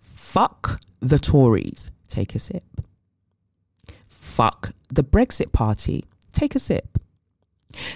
Fuck 0.00 0.80
the 1.00 1.18
Tories, 1.18 1.90
take 2.08 2.34
a 2.34 2.38
sip. 2.38 2.64
Fuck 4.08 4.72
the 4.88 5.04
Brexit 5.04 5.52
Party, 5.52 6.04
take 6.32 6.54
a 6.54 6.58
sip. 6.58 6.98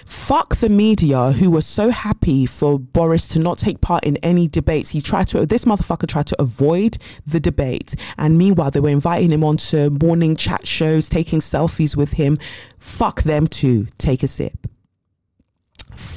Fuck 0.05 0.57
the 0.57 0.69
media 0.69 1.31
who 1.31 1.49
were 1.49 1.61
so 1.61 1.89
happy 1.89 2.45
for 2.45 2.77
Boris 2.77 3.27
to 3.29 3.39
not 3.39 3.57
take 3.57 3.81
part 3.81 4.03
in 4.03 4.17
any 4.17 4.47
debates. 4.47 4.91
He 4.91 5.01
tried 5.01 5.27
to, 5.29 5.45
this 5.45 5.65
motherfucker 5.65 6.07
tried 6.07 6.27
to 6.27 6.41
avoid 6.41 6.97
the 7.25 7.39
debate. 7.39 7.95
And 8.17 8.37
meanwhile, 8.37 8.69
they 8.69 8.79
were 8.79 8.89
inviting 8.89 9.31
him 9.31 9.43
onto 9.43 9.89
morning 10.01 10.35
chat 10.35 10.67
shows, 10.67 11.09
taking 11.09 11.39
selfies 11.39 11.95
with 11.95 12.13
him. 12.13 12.37
Fuck 12.77 13.23
them 13.23 13.47
too. 13.47 13.87
Take 13.97 14.21
a 14.21 14.27
sip 14.27 14.67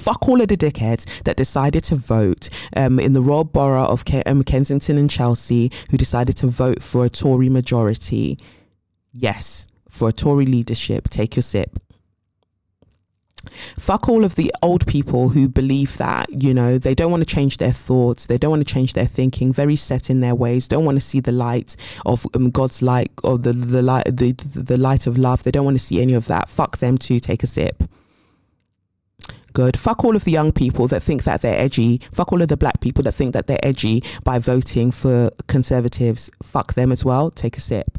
fuck 0.04 0.28
all 0.28 0.40
of 0.42 0.48
the 0.48 0.56
dickheads 0.56 1.06
that 1.22 1.36
decided 1.36 1.82
to 1.82 1.96
vote 1.96 2.50
um, 2.76 3.00
in 3.00 3.14
the 3.14 3.22
royal 3.22 3.44
borough 3.44 3.86
of 3.86 4.04
Ke- 4.04 4.26
um, 4.26 4.44
Kensington 4.44 4.98
and 4.98 5.08
Chelsea 5.08 5.70
who 5.90 5.96
decided 5.96 6.36
to 6.36 6.46
vote 6.46 6.82
for 6.82 7.06
a 7.06 7.08
Tory 7.08 7.48
majority. 7.48 8.36
Yes, 9.12 9.66
for 9.88 10.10
a 10.10 10.12
Tory 10.12 10.44
leadership. 10.44 11.08
Take 11.08 11.36
your 11.36 11.42
sip. 11.42 11.78
Fuck 13.78 14.08
all 14.08 14.24
of 14.24 14.34
the 14.34 14.52
old 14.62 14.86
people 14.86 15.30
who 15.30 15.48
believe 15.48 15.96
that, 15.96 16.26
you 16.30 16.52
know, 16.52 16.76
they 16.76 16.94
don't 16.94 17.10
want 17.10 17.22
to 17.26 17.34
change 17.34 17.56
their 17.56 17.72
thoughts, 17.72 18.26
they 18.26 18.36
don't 18.36 18.50
want 18.50 18.66
to 18.66 18.74
change 18.74 18.92
their 18.92 19.06
thinking, 19.06 19.52
very 19.52 19.76
set 19.76 20.10
in 20.10 20.20
their 20.20 20.34
ways, 20.34 20.68
don't 20.68 20.84
want 20.84 20.96
to 20.96 21.06
see 21.06 21.20
the 21.20 21.32
light 21.32 21.76
of 22.04 22.26
um, 22.34 22.50
God's 22.50 22.82
light 22.82 23.10
or 23.22 23.38
the, 23.38 23.52
the 23.52 23.82
light 23.82 24.04
the, 24.04 24.32
the 24.32 24.76
light 24.76 25.06
of 25.06 25.16
love. 25.16 25.42
They 25.44 25.50
don't 25.50 25.64
want 25.64 25.78
to 25.78 25.84
see 25.84 26.02
any 26.02 26.12
of 26.12 26.26
that. 26.26 26.50
Fuck 26.50 26.78
them 26.78 26.98
too. 26.98 27.20
Take 27.20 27.42
a 27.42 27.46
sip 27.46 27.82
good. 29.54 29.78
Fuck 29.78 30.04
all 30.04 30.14
of 30.14 30.24
the 30.24 30.30
young 30.30 30.52
people 30.52 30.86
that 30.88 31.02
think 31.02 31.24
that 31.24 31.40
they're 31.40 31.58
edgy. 31.58 32.00
Fuck 32.12 32.32
all 32.32 32.42
of 32.42 32.48
the 32.48 32.56
black 32.56 32.80
people 32.80 33.02
that 33.04 33.12
think 33.12 33.32
that 33.32 33.46
they're 33.46 33.64
edgy 33.64 34.02
by 34.22 34.38
voting 34.38 34.90
for 34.90 35.30
conservatives. 35.46 36.30
Fuck 36.42 36.74
them 36.74 36.92
as 36.92 37.04
well. 37.04 37.30
Take 37.30 37.56
a 37.56 37.60
sip. 37.60 37.98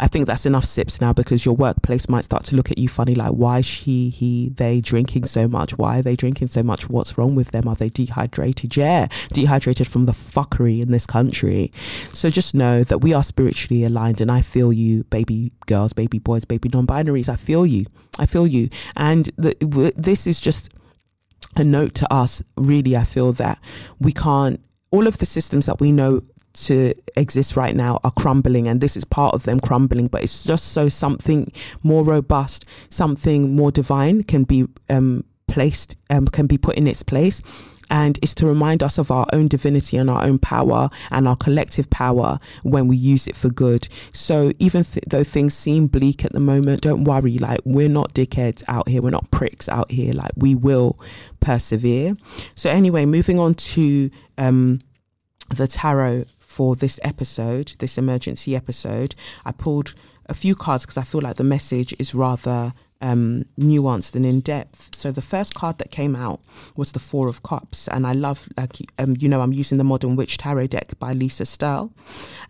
I 0.00 0.08
think 0.08 0.26
that's 0.26 0.46
enough 0.46 0.64
sips 0.64 1.00
now 1.00 1.12
because 1.12 1.44
your 1.44 1.54
workplace 1.54 2.08
might 2.08 2.24
start 2.24 2.44
to 2.46 2.56
look 2.56 2.70
at 2.70 2.78
you 2.78 2.88
funny 2.88 3.14
like, 3.14 3.32
why 3.32 3.60
she, 3.60 4.08
he, 4.08 4.48
they 4.48 4.80
drinking 4.80 5.26
so 5.26 5.46
much? 5.46 5.76
Why 5.76 5.98
are 5.98 6.02
they 6.02 6.16
drinking 6.16 6.48
so 6.48 6.62
much? 6.62 6.88
What's 6.88 7.18
wrong 7.18 7.34
with 7.34 7.50
them? 7.50 7.68
Are 7.68 7.74
they 7.74 7.90
dehydrated? 7.90 8.78
Yeah, 8.78 9.08
dehydrated 9.28 9.86
from 9.86 10.04
the 10.04 10.12
fuckery 10.12 10.80
in 10.80 10.90
this 10.90 11.06
country. 11.06 11.70
So 12.08 12.30
just 12.30 12.54
know 12.54 12.82
that 12.82 12.98
we 12.98 13.12
are 13.12 13.22
spiritually 13.22 13.84
aligned 13.84 14.22
and 14.22 14.32
I 14.32 14.40
feel 14.40 14.72
you, 14.72 15.04
baby 15.04 15.52
girls, 15.66 15.92
baby 15.92 16.18
boys, 16.18 16.46
baby 16.46 16.70
non 16.72 16.86
binaries. 16.86 17.28
I 17.28 17.36
feel 17.36 17.66
you. 17.66 17.84
I 18.18 18.24
feel 18.24 18.46
you. 18.46 18.70
And 18.96 19.26
the, 19.36 19.92
this 19.96 20.26
is 20.26 20.40
just 20.40 20.70
a 21.56 21.64
note 21.64 21.94
to 21.96 22.10
us. 22.12 22.42
Really, 22.56 22.96
I 22.96 23.04
feel 23.04 23.32
that 23.34 23.58
we 24.00 24.12
can't 24.12 24.60
all 24.90 25.06
of 25.06 25.18
the 25.18 25.26
systems 25.26 25.66
that 25.66 25.78
we 25.78 25.92
know 25.92 26.22
to 26.52 26.94
exist 27.16 27.56
right 27.56 27.76
now 27.76 27.98
are 28.04 28.10
crumbling 28.10 28.66
and 28.68 28.80
this 28.80 28.96
is 28.96 29.04
part 29.04 29.34
of 29.34 29.44
them 29.44 29.60
crumbling 29.60 30.08
but 30.08 30.22
it's 30.22 30.44
just 30.44 30.72
so 30.72 30.88
something 30.88 31.52
more 31.82 32.04
robust 32.04 32.64
something 32.88 33.54
more 33.54 33.70
divine 33.70 34.22
can 34.22 34.44
be 34.44 34.66
um, 34.88 35.24
placed 35.46 35.96
um, 36.10 36.26
can 36.26 36.46
be 36.46 36.58
put 36.58 36.76
in 36.76 36.86
its 36.86 37.02
place 37.02 37.42
and 37.90 38.18
it's 38.22 38.34
to 38.36 38.46
remind 38.46 38.82
us 38.82 38.98
of 38.98 39.10
our 39.10 39.26
own 39.32 39.48
divinity 39.48 39.96
and 39.96 40.08
our 40.08 40.22
own 40.24 40.38
power 40.38 40.88
and 41.10 41.26
our 41.26 41.36
collective 41.36 41.90
power 41.90 42.38
when 42.62 42.86
we 42.86 42.96
use 42.96 43.26
it 43.26 43.34
for 43.34 43.50
good. 43.50 43.88
So 44.12 44.52
even 44.60 44.84
th- 44.84 45.04
though 45.08 45.24
things 45.24 45.54
seem 45.54 45.88
bleak 45.88 46.24
at 46.24 46.32
the 46.32 46.40
moment, 46.40 46.82
don't 46.82 47.02
worry. 47.02 47.36
Like 47.38 47.60
we're 47.64 47.88
not 47.88 48.14
dickheads 48.14 48.62
out 48.68 48.88
here. 48.88 49.02
We're 49.02 49.10
not 49.10 49.30
pricks 49.32 49.68
out 49.68 49.90
here. 49.90 50.12
Like 50.12 50.30
we 50.36 50.54
will 50.54 51.00
persevere. 51.40 52.14
So 52.54 52.70
anyway, 52.70 53.06
moving 53.06 53.40
on 53.40 53.54
to 53.54 54.08
um, 54.38 54.78
the 55.54 55.66
tarot 55.66 56.26
for 56.50 56.74
this 56.74 56.98
episode, 57.04 57.74
this 57.78 57.96
emergency 57.96 58.56
episode, 58.56 59.14
I 59.44 59.52
pulled 59.52 59.94
a 60.26 60.34
few 60.34 60.56
cards 60.56 60.84
because 60.84 60.96
I 60.96 61.04
feel 61.04 61.20
like 61.20 61.36
the 61.36 61.44
message 61.44 61.94
is 62.00 62.12
rather 62.12 62.74
um, 63.00 63.44
nuanced 63.56 64.16
and 64.16 64.26
in 64.26 64.40
depth. 64.40 64.90
So 64.96 65.12
the 65.12 65.22
first 65.22 65.54
card 65.54 65.78
that 65.78 65.92
came 65.92 66.16
out 66.16 66.40
was 66.74 66.90
the 66.90 66.98
Four 66.98 67.28
of 67.28 67.44
Cups, 67.44 67.86
and 67.86 68.04
I 68.04 68.14
love, 68.14 68.48
like, 68.56 68.72
um, 68.98 69.14
you 69.20 69.28
know, 69.28 69.42
I'm 69.42 69.52
using 69.52 69.78
the 69.78 69.84
Modern 69.84 70.16
Witch 70.16 70.38
Tarot 70.38 70.66
deck 70.66 70.98
by 70.98 71.12
Lisa 71.12 71.44
Sterle, 71.44 71.92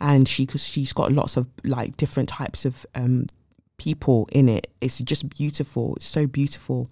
and 0.01 0.27
she 0.27 0.47
she's 0.47 0.95
got 0.95 1.13
lots 1.13 1.37
of 1.37 1.47
like 1.63 1.99
different 1.99 2.31
types 2.31 2.65
of 2.65 2.87
um, 2.95 3.27
people 3.77 4.31
in 4.33 4.49
it. 4.49 4.73
It's 4.81 4.99
just 5.01 5.29
beautiful. 5.29 5.97
It's 5.97 6.07
so 6.07 6.27
beautiful, 6.27 6.91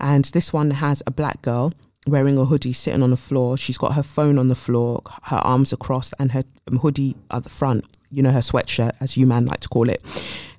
and 0.00 0.24
this 0.24 0.52
one 0.52 0.72
has 0.72 1.04
a 1.06 1.12
black 1.12 1.40
girl 1.40 1.72
wearing 2.06 2.38
a 2.38 2.44
hoodie 2.44 2.72
sitting 2.72 3.02
on 3.02 3.10
the 3.10 3.16
floor. 3.16 3.56
She's 3.56 3.78
got 3.78 3.94
her 3.94 4.02
phone 4.02 4.38
on 4.38 4.48
the 4.48 4.54
floor, 4.54 5.02
her 5.24 5.38
arms 5.38 5.72
across, 5.72 6.12
and 6.18 6.32
her 6.32 6.42
um, 6.70 6.78
hoodie 6.78 7.16
at 7.30 7.44
the 7.44 7.50
front, 7.50 7.84
you 8.10 8.22
know, 8.22 8.30
her 8.30 8.40
sweatshirt, 8.40 8.92
as 9.00 9.16
you 9.16 9.26
man 9.26 9.46
like 9.46 9.60
to 9.60 9.68
call 9.68 9.88
it, 9.88 10.02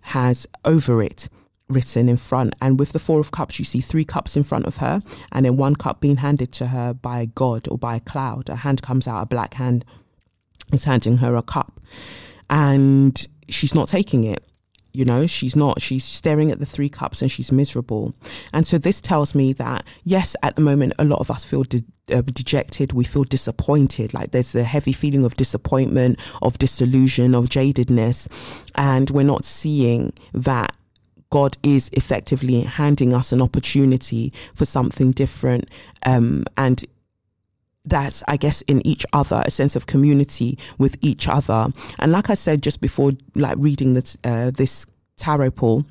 has 0.02 0.48
over 0.66 1.02
it 1.02 1.30
written 1.68 2.10
in 2.10 2.18
front. 2.18 2.56
And 2.62 2.80
with 2.80 2.92
the 2.92 3.00
Four 3.00 3.20
of 3.20 3.32
Cups, 3.32 3.60
you 3.60 3.66
see 3.66 3.82
three 3.82 4.06
cups 4.06 4.36
in 4.36 4.44
front 4.44 4.66
of 4.66 4.78
her, 4.78 5.02
and 5.32 5.46
then 5.46 5.58
one 5.58 5.76
cup 5.76 6.02
being 6.02 6.18
handed 6.18 6.52
to 6.54 6.68
her 6.68 6.94
by 6.94 7.26
God 7.26 7.68
or 7.70 7.78
by 7.78 7.96
a 7.96 8.00
cloud. 8.00 8.50
A 8.50 8.58
hand 8.58 8.82
comes 8.82 9.08
out, 9.08 9.22
a 9.22 9.26
black 9.26 9.56
hand 9.56 9.86
is 10.74 10.86
handing 10.86 11.18
her 11.18 11.36
a 11.36 11.42
cup. 11.42 11.80
And 12.50 13.28
she's 13.48 13.76
not 13.76 13.88
taking 13.88 14.24
it 14.24 14.44
you 14.92 15.06
know 15.06 15.28
she's 15.28 15.56
not 15.56 15.82
she's 15.82 16.04
staring 16.04 16.52
at 16.52 16.60
the 16.60 16.66
three 16.66 16.90
cups 16.90 17.22
and 17.22 17.32
she's 17.32 17.52
miserable. 17.52 18.14
And 18.54 18.68
so 18.68 18.78
this 18.78 19.02
tells 19.02 19.36
me 19.36 19.54
that 19.54 19.86
yes 20.04 20.36
at 20.44 20.56
the 20.56 20.62
moment 20.62 20.94
a 21.00 21.04
lot 21.06 21.20
of 21.20 21.32
us 21.32 21.44
feel 21.44 21.64
de- 21.64 21.84
uh, 22.14 22.22
dejected. 22.22 22.94
We 22.94 23.04
feel 23.04 23.24
disappointed. 23.24 24.14
Like 24.14 24.32
there's 24.32 24.56
a 24.56 24.64
heavy 24.64 24.94
feeling 24.94 25.26
of 25.26 25.36
disappointment 25.36 26.20
of 26.42 26.58
disillusion 26.58 27.36
of 27.36 27.46
jadedness. 27.46 28.28
And 28.76 29.10
we're 29.12 29.24
not 29.24 29.46
seeing 29.46 30.14
that 30.34 30.76
God 31.30 31.58
is 31.62 31.90
effectively 31.94 32.62
handing 32.62 33.14
us 33.14 33.32
an 33.32 33.42
opportunity 33.42 34.34
for 34.56 34.66
something 34.66 35.12
different 35.12 35.70
um, 36.06 36.46
and 36.58 36.84
that's 37.86 38.24
i 38.28 38.36
guess 38.38 38.62
in 38.64 38.86
each 38.86 39.06
other 39.14 39.42
a 39.46 39.52
sense 39.52 39.76
of 39.76 39.88
community 39.88 40.58
with 40.78 40.98
each 41.02 41.28
other. 41.28 41.68
And 42.00 42.12
like 42.12 42.30
i 42.30 42.34
said 42.34 42.62
just 42.62 42.82
before 42.82 43.12
like 43.36 43.58
reading 43.60 43.94
this 43.94 44.18
uh, 44.24 44.52
this 44.52 44.86
tarot 45.18 45.52
pool 45.52 45.86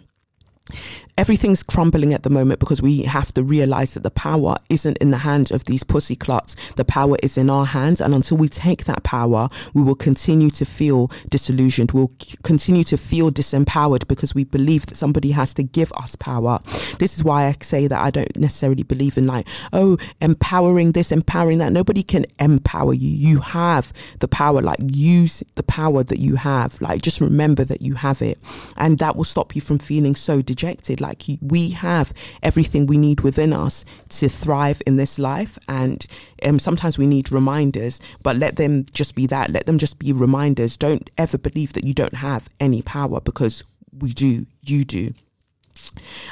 everything's 1.19 1.65
crumbling 1.65 2.15
at 2.15 2.23
the 2.23 2.31
moment 2.31 2.61
because 2.61 2.81
we 2.81 3.03
have 3.03 3.35
to 3.35 3.43
realize 3.43 3.95
that 3.95 4.05
the 4.05 4.11
power 4.11 4.55
isn't 4.71 4.97
in 4.99 5.11
the 5.11 5.19
hands 5.19 5.51
of 5.51 5.65
these 5.65 5.83
pussy 5.83 6.15
clots. 6.15 6.55
The 6.77 6.85
power 6.85 7.17
is 7.25 7.37
in 7.37 7.51
our 7.51 7.67
hands. 7.67 8.01
And 8.01 8.15
until 8.15 8.37
we 8.37 8.49
take 8.49 8.85
that 8.85 9.03
power, 9.03 9.49
we 9.75 9.83
will 9.83 9.97
continue 9.97 10.49
to 10.51 10.65
feel 10.65 11.11
disillusioned. 11.29 11.91
We'll 11.91 12.13
continue 12.45 12.85
to 12.85 12.97
feel 12.97 13.33
disempowered 13.33 14.07
because 14.07 14.33
we 14.33 14.45
believe 14.45 14.87
that 14.87 14.95
somebody 14.95 15.33
has 15.33 15.53
to 15.55 15.65
give 15.65 15.93
us 15.95 16.15
power. 16.15 16.61
This 17.01 17.17
is 17.17 17.25
why 17.25 17.47
I 17.47 17.57
say 17.63 17.89
that 17.89 18.01
I 18.01 18.11
don't 18.11 18.37
necessarily 18.37 18.85
believe 18.85 19.19
in 19.19 19.27
like, 19.27 19.49
oh, 19.73 19.99
empowering 20.21 20.93
this, 20.93 21.11
empowering 21.11 21.59
that. 21.59 21.73
Nobody 21.73 22.05
can 22.05 22.27
empower 22.39 22.95
you. 22.95 23.11
You 23.11 23.41
have 23.41 23.93
the 24.21 24.29
power. 24.29 24.63
Like 24.63 24.79
use 24.81 25.43
the 25.57 25.65
power 25.65 26.05
that 26.05 26.21
you 26.21 26.37
have. 26.37 26.81
Like 26.81 27.03
just 27.03 27.21
remember 27.21 27.65
that 27.65 27.83
you 27.83 27.95
have 27.95 28.23
it. 28.23 28.39
And 28.77 29.01
that 29.01 29.17
will 29.17 29.25
stop 29.25 29.57
you 29.57 29.61
from 29.61 29.79
feeling 29.79 30.15
so 30.15 30.43
dejected. 30.43 30.58
Like 30.63 30.99
like 31.09 31.25
we 31.41 31.71
have 31.71 32.13
everything 32.43 32.87
we 32.87 32.99
need 32.99 33.21
within 33.23 33.53
us 33.53 33.85
to 34.11 34.29
thrive 34.29 34.83
in 34.87 34.97
this 34.97 35.19
life. 35.19 35.59
And 35.69 36.07
um, 36.45 36.59
sometimes 36.59 36.99
we 36.99 37.07
need 37.07 37.33
reminders, 37.33 38.01
but 38.23 38.37
let 38.37 38.57
them 38.57 38.85
just 38.93 39.15
be 39.15 39.27
that. 39.27 39.51
Let 39.51 39.67
them 39.67 39.79
just 39.79 39.99
be 39.99 40.13
reminders. 40.13 40.77
Don't 40.77 41.11
ever 41.17 41.39
believe 41.39 41.73
that 41.73 41.85
you 41.85 41.95
don't 41.95 42.15
have 42.15 42.49
any 42.61 42.83
power 42.83 43.21
because 43.21 43.65
we 43.99 44.13
do. 44.13 44.47
You 44.63 44.85
do. 44.85 45.15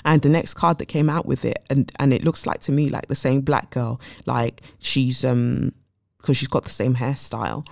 And 0.04 0.22
the 0.22 0.28
next 0.28 0.54
card 0.54 0.78
that 0.78 0.86
came 0.86 1.08
out 1.08 1.24
with 1.24 1.44
it, 1.44 1.64
and, 1.70 1.90
and 1.98 2.12
it 2.12 2.24
looks 2.24 2.46
like 2.46 2.60
to 2.62 2.72
me 2.72 2.88
like 2.88 3.08
the 3.08 3.14
same 3.14 3.40
black 3.40 3.70
girl, 3.70 4.00
like 4.26 4.60
she's 4.78 5.24
um 5.24 5.72
because 6.18 6.36
she's 6.36 6.48
got 6.48 6.64
the 6.64 6.70
same 6.70 6.96
hairstyle. 6.96 7.66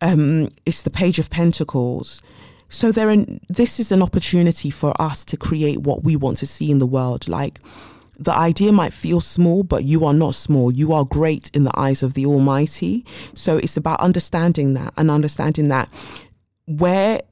Um, 0.00 0.50
it's 0.64 0.82
the 0.82 0.90
Page 0.90 1.18
of 1.18 1.30
Pentacles, 1.30 2.20
so 2.68 2.92
there 2.92 3.10
are, 3.10 3.24
this 3.48 3.78
is 3.78 3.92
an 3.92 4.02
opportunity 4.02 4.70
for 4.70 5.00
us 5.00 5.24
to 5.26 5.36
create 5.36 5.80
what 5.82 6.04
we 6.04 6.16
want 6.16 6.38
to 6.38 6.46
see 6.46 6.70
in 6.70 6.78
the 6.78 6.86
world. 6.86 7.28
Like 7.28 7.60
the 8.18 8.34
idea 8.34 8.72
might 8.72 8.92
feel 8.92 9.20
small, 9.20 9.62
but 9.62 9.84
you 9.84 10.04
are 10.04 10.14
not 10.14 10.34
small. 10.34 10.72
You 10.72 10.92
are 10.92 11.04
great 11.04 11.50
in 11.54 11.64
the 11.64 11.78
eyes 11.78 12.02
of 12.02 12.14
the 12.14 12.26
Almighty. 12.26 13.04
So 13.34 13.56
it's 13.56 13.76
about 13.76 14.00
understanding 14.00 14.74
that 14.74 14.94
and 14.96 15.10
understanding 15.10 15.68
that 15.68 15.88
where 16.66 17.22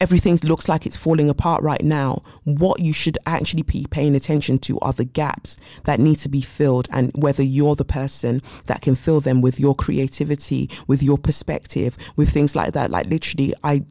everything 0.00 0.36
looks 0.42 0.68
like 0.68 0.84
it's 0.84 0.96
falling 0.96 1.30
apart 1.30 1.62
right 1.62 1.84
now, 1.84 2.20
what 2.42 2.80
you 2.80 2.92
should 2.92 3.16
actually 3.24 3.62
be 3.62 3.86
paying 3.88 4.16
attention 4.16 4.58
to 4.58 4.78
are 4.80 4.92
the 4.92 5.04
gaps 5.04 5.56
that 5.84 6.00
need 6.00 6.16
to 6.16 6.28
be 6.28 6.40
filled 6.40 6.88
and 6.90 7.12
whether 7.14 7.42
you're 7.42 7.76
the 7.76 7.84
person 7.84 8.42
that 8.66 8.82
can 8.82 8.96
fill 8.96 9.20
them 9.20 9.40
with 9.40 9.60
your 9.60 9.76
creativity, 9.76 10.68
with 10.88 11.04
your 11.04 11.16
perspective, 11.16 11.96
with 12.16 12.28
things 12.28 12.56
like 12.56 12.72
that. 12.72 12.90
Like 12.90 13.06
literally, 13.06 13.54
I 13.62 13.84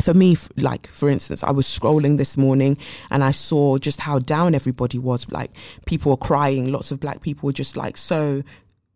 for 0.00 0.14
me, 0.14 0.36
like 0.56 0.86
for 0.86 1.08
instance, 1.08 1.44
I 1.44 1.50
was 1.50 1.66
scrolling 1.66 2.16
this 2.18 2.36
morning 2.36 2.76
and 3.10 3.22
I 3.22 3.30
saw 3.30 3.78
just 3.78 4.00
how 4.00 4.18
down 4.18 4.54
everybody 4.54 4.98
was. 4.98 5.30
Like 5.30 5.50
people 5.86 6.10
were 6.10 6.16
crying, 6.16 6.72
lots 6.72 6.90
of 6.90 7.00
black 7.00 7.20
people 7.20 7.46
were 7.46 7.52
just 7.52 7.76
like 7.76 7.96
so 7.96 8.42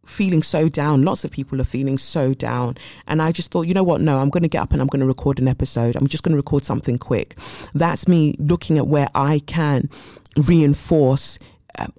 feeling 0.06 0.42
so 0.42 0.68
down. 0.68 1.02
Lots 1.02 1.24
of 1.24 1.30
people 1.30 1.60
are 1.60 1.64
feeling 1.64 1.98
so 1.98 2.32
down. 2.32 2.76
And 3.06 3.20
I 3.20 3.32
just 3.32 3.50
thought, 3.50 3.66
you 3.66 3.74
know 3.74 3.82
what? 3.82 4.00
No, 4.00 4.20
I'm 4.20 4.30
going 4.30 4.42
to 4.42 4.48
get 4.48 4.62
up 4.62 4.72
and 4.72 4.80
I'm 4.80 4.88
going 4.88 5.00
to 5.00 5.06
record 5.06 5.38
an 5.38 5.48
episode. 5.48 5.96
I'm 5.96 6.06
just 6.06 6.22
going 6.22 6.32
to 6.32 6.36
record 6.36 6.64
something 6.64 6.98
quick. 6.98 7.38
That's 7.74 8.08
me 8.08 8.34
looking 8.38 8.78
at 8.78 8.86
where 8.86 9.08
I 9.14 9.40
can 9.40 9.90
reinforce 10.36 11.38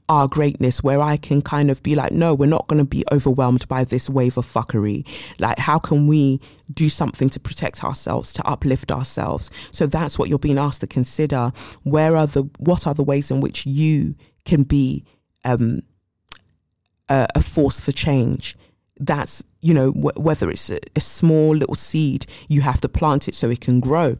our 0.09 0.27
greatness 0.27 0.83
where 0.83 1.01
I 1.01 1.17
can 1.17 1.41
kind 1.41 1.69
of 1.69 1.81
be 1.83 1.95
like, 1.95 2.11
no, 2.11 2.33
we're 2.33 2.45
not 2.45 2.67
going 2.67 2.79
to 2.79 2.87
be 2.87 3.03
overwhelmed 3.11 3.67
by 3.67 3.83
this 3.83 4.09
wave 4.09 4.37
of 4.37 4.45
fuckery. 4.45 5.07
Like, 5.39 5.59
how 5.59 5.79
can 5.79 6.07
we 6.07 6.39
do 6.73 6.89
something 6.89 7.29
to 7.29 7.39
protect 7.39 7.83
ourselves, 7.83 8.33
to 8.33 8.47
uplift 8.47 8.91
ourselves? 8.91 9.49
So 9.71 9.85
that's 9.85 10.17
what 10.17 10.29
you're 10.29 10.39
being 10.39 10.57
asked 10.57 10.81
to 10.81 10.87
consider. 10.87 11.51
Where 11.83 12.15
are 12.15 12.27
the, 12.27 12.43
what 12.59 12.87
are 12.87 12.93
the 12.93 13.03
ways 13.03 13.31
in 13.31 13.41
which 13.41 13.65
you 13.65 14.15
can 14.45 14.63
be 14.63 15.05
um, 15.45 15.81
a, 17.09 17.27
a 17.35 17.41
force 17.41 17.79
for 17.79 17.91
change? 17.91 18.55
That's, 18.99 19.43
you 19.61 19.73
know, 19.73 19.91
wh- 19.91 20.19
whether 20.19 20.49
it's 20.49 20.69
a, 20.69 20.79
a 20.95 20.99
small 20.99 21.55
little 21.55 21.75
seed, 21.75 22.25
you 22.47 22.61
have 22.61 22.81
to 22.81 22.89
plant 22.89 23.27
it 23.27 23.35
so 23.35 23.49
it 23.49 23.61
can 23.61 23.79
grow 23.79 24.17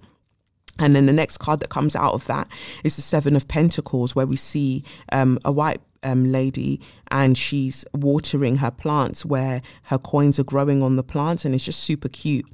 and 0.80 0.96
then 0.96 1.06
the 1.06 1.13
next 1.13 1.38
card 1.38 1.60
that 1.62 1.70
comes 1.70 1.96
out 1.96 2.13
of 2.13 2.26
that 2.28 2.48
is 2.84 2.96
the 2.96 3.02
Seven 3.02 3.36
of 3.36 3.48
Pentacles, 3.48 4.16
where 4.16 4.28
we 4.28 4.36
see 4.36 4.84
um, 5.12 5.40
a 5.44 5.52
white 5.52 5.82
um, 6.04 6.32
lady 6.32 6.80
and 7.10 7.38
she's 7.38 7.84
watering 7.94 8.58
her 8.58 8.72
plants 8.72 9.26
where 9.26 9.62
her 9.84 9.98
coins 9.98 10.40
are 10.40 10.44
growing 10.44 10.84
on 10.84 10.96
the 10.96 11.04
plants, 11.04 11.46
and 11.46 11.56
it's 11.56 11.66
just 11.66 11.80
super 11.80 12.10
cute. 12.10 12.46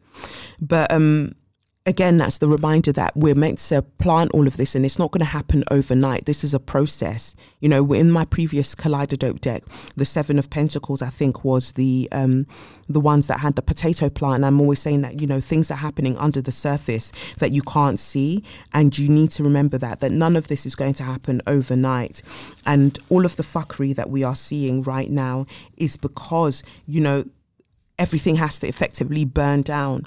But 0.62 0.92
um, 0.92 1.36
again, 1.86 2.16
that's 2.18 2.38
the 2.38 2.48
reminder 2.48 2.94
that 2.94 3.16
we're 3.16 3.36
meant 3.36 3.60
to 3.60 3.82
plant 3.82 4.32
all 4.32 4.48
of 4.48 4.56
this 4.56 4.74
and 4.74 4.86
it's 4.86 4.98
not 4.98 5.12
going 5.12 5.20
to 5.20 5.26
happen 5.26 5.64
overnight. 5.70 6.26
This 6.26 6.44
is 6.44 6.54
a 6.54 6.60
process. 6.60 7.36
You 7.60 7.68
know, 7.68 7.92
in 7.92 8.10
my 8.10 8.24
previous 8.24 8.74
Kaleidadope 8.74 9.42
deck, 9.42 9.64
the 9.96 10.06
Seven 10.06 10.40
of 10.40 10.50
Pentacles, 10.50 11.02
I 11.02 11.10
think, 11.10 11.44
was 11.44 11.74
the 11.74 12.08
um, 12.12 12.48
the 12.88 13.02
ones 13.02 13.28
that 13.28 13.40
had 13.40 13.56
the 13.56 13.62
potato 13.62 14.10
plant. 14.10 14.36
And 14.36 14.46
I'm 14.46 14.62
always 14.62 14.80
saying 14.80 15.02
that, 15.02 15.20
you 15.20 15.28
know, 15.28 15.42
things 15.42 15.70
are 15.72 15.76
happening 15.76 16.18
under 16.18 16.42
the 16.42 16.52
surface 16.52 17.12
that 17.40 17.52
you 17.52 17.62
can't 17.62 18.00
see. 18.00 18.44
And 18.74 18.98
you 18.98 19.10
need 19.10 19.32
to 19.32 19.44
remember 19.44 19.78
that, 19.80 20.00
that 20.00 20.12
none 20.12 20.36
of 20.36 20.48
this 20.48 20.66
is 20.66 20.76
going 20.76 20.94
to 20.96 21.04
happen 21.04 21.42
overnight. 21.48 22.22
And 22.66 22.98
all 23.10 23.26
of 23.26 23.36
the 23.36 23.44
fuckery 23.44 23.94
that 23.96 24.10
we 24.10 24.24
are 24.24 24.36
seeing 24.36 24.84
right 24.84 25.10
now 25.10 25.48
is 25.76 25.98
because, 25.98 26.64
you 26.86 27.02
know, 27.02 27.26
everything 28.00 28.36
has 28.38 28.60
to 28.60 28.68
effectively 28.68 29.26
burn 29.26 29.62
down 29.62 30.06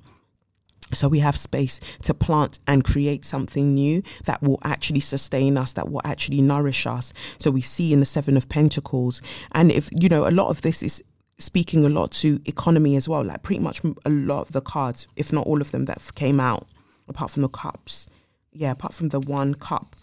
so 0.93 1.09
we 1.09 1.19
have 1.19 1.37
space 1.37 1.81
to 2.03 2.15
plant 2.15 2.59
and 2.67 2.85
create 2.85 3.25
something 3.25 3.75
new 3.75 4.03
that 4.25 4.43
will 4.43 4.59
actually 4.63 5.01
sustain 5.01 5.59
us, 5.59 5.73
that 5.73 5.91
will 5.91 6.03
actually 6.05 6.41
nourish 6.41 6.87
us. 6.87 7.13
So 7.39 7.51
we 7.51 7.61
see 7.61 7.93
in 7.93 8.01
the 8.01 8.07
Seven 8.07 8.37
of 8.37 8.49
Pentacles. 8.49 9.21
And 9.53 9.73
if, 9.73 9.89
you 9.93 10.09
know, 10.09 10.29
a 10.29 10.31
lot 10.31 10.49
of 10.49 10.63
this 10.63 10.83
is 10.83 11.03
speaking 11.39 11.85
a 11.85 11.89
lot 11.89 12.13
to 12.13 12.41
economy 12.47 12.97
as 12.97 13.09
well, 13.09 13.25
like 13.25 13.43
pretty 13.43 13.61
much 13.61 13.81
a 14.05 14.11
lot 14.11 14.43
of 14.43 14.53
the 14.53 14.61
cards, 14.61 15.07
if 15.17 15.33
not 15.33 15.47
all 15.47 15.61
of 15.61 15.71
them 15.73 15.87
that 15.87 16.01
came 16.15 16.41
out, 16.41 16.67
apart 17.09 17.31
from 17.31 17.43
the 17.43 17.49
cups. 17.49 18.07
Yeah, 18.53 18.71
apart 18.71 18.95
from 18.95 19.11
the 19.11 19.21
one 19.21 19.55
cup 19.55 19.95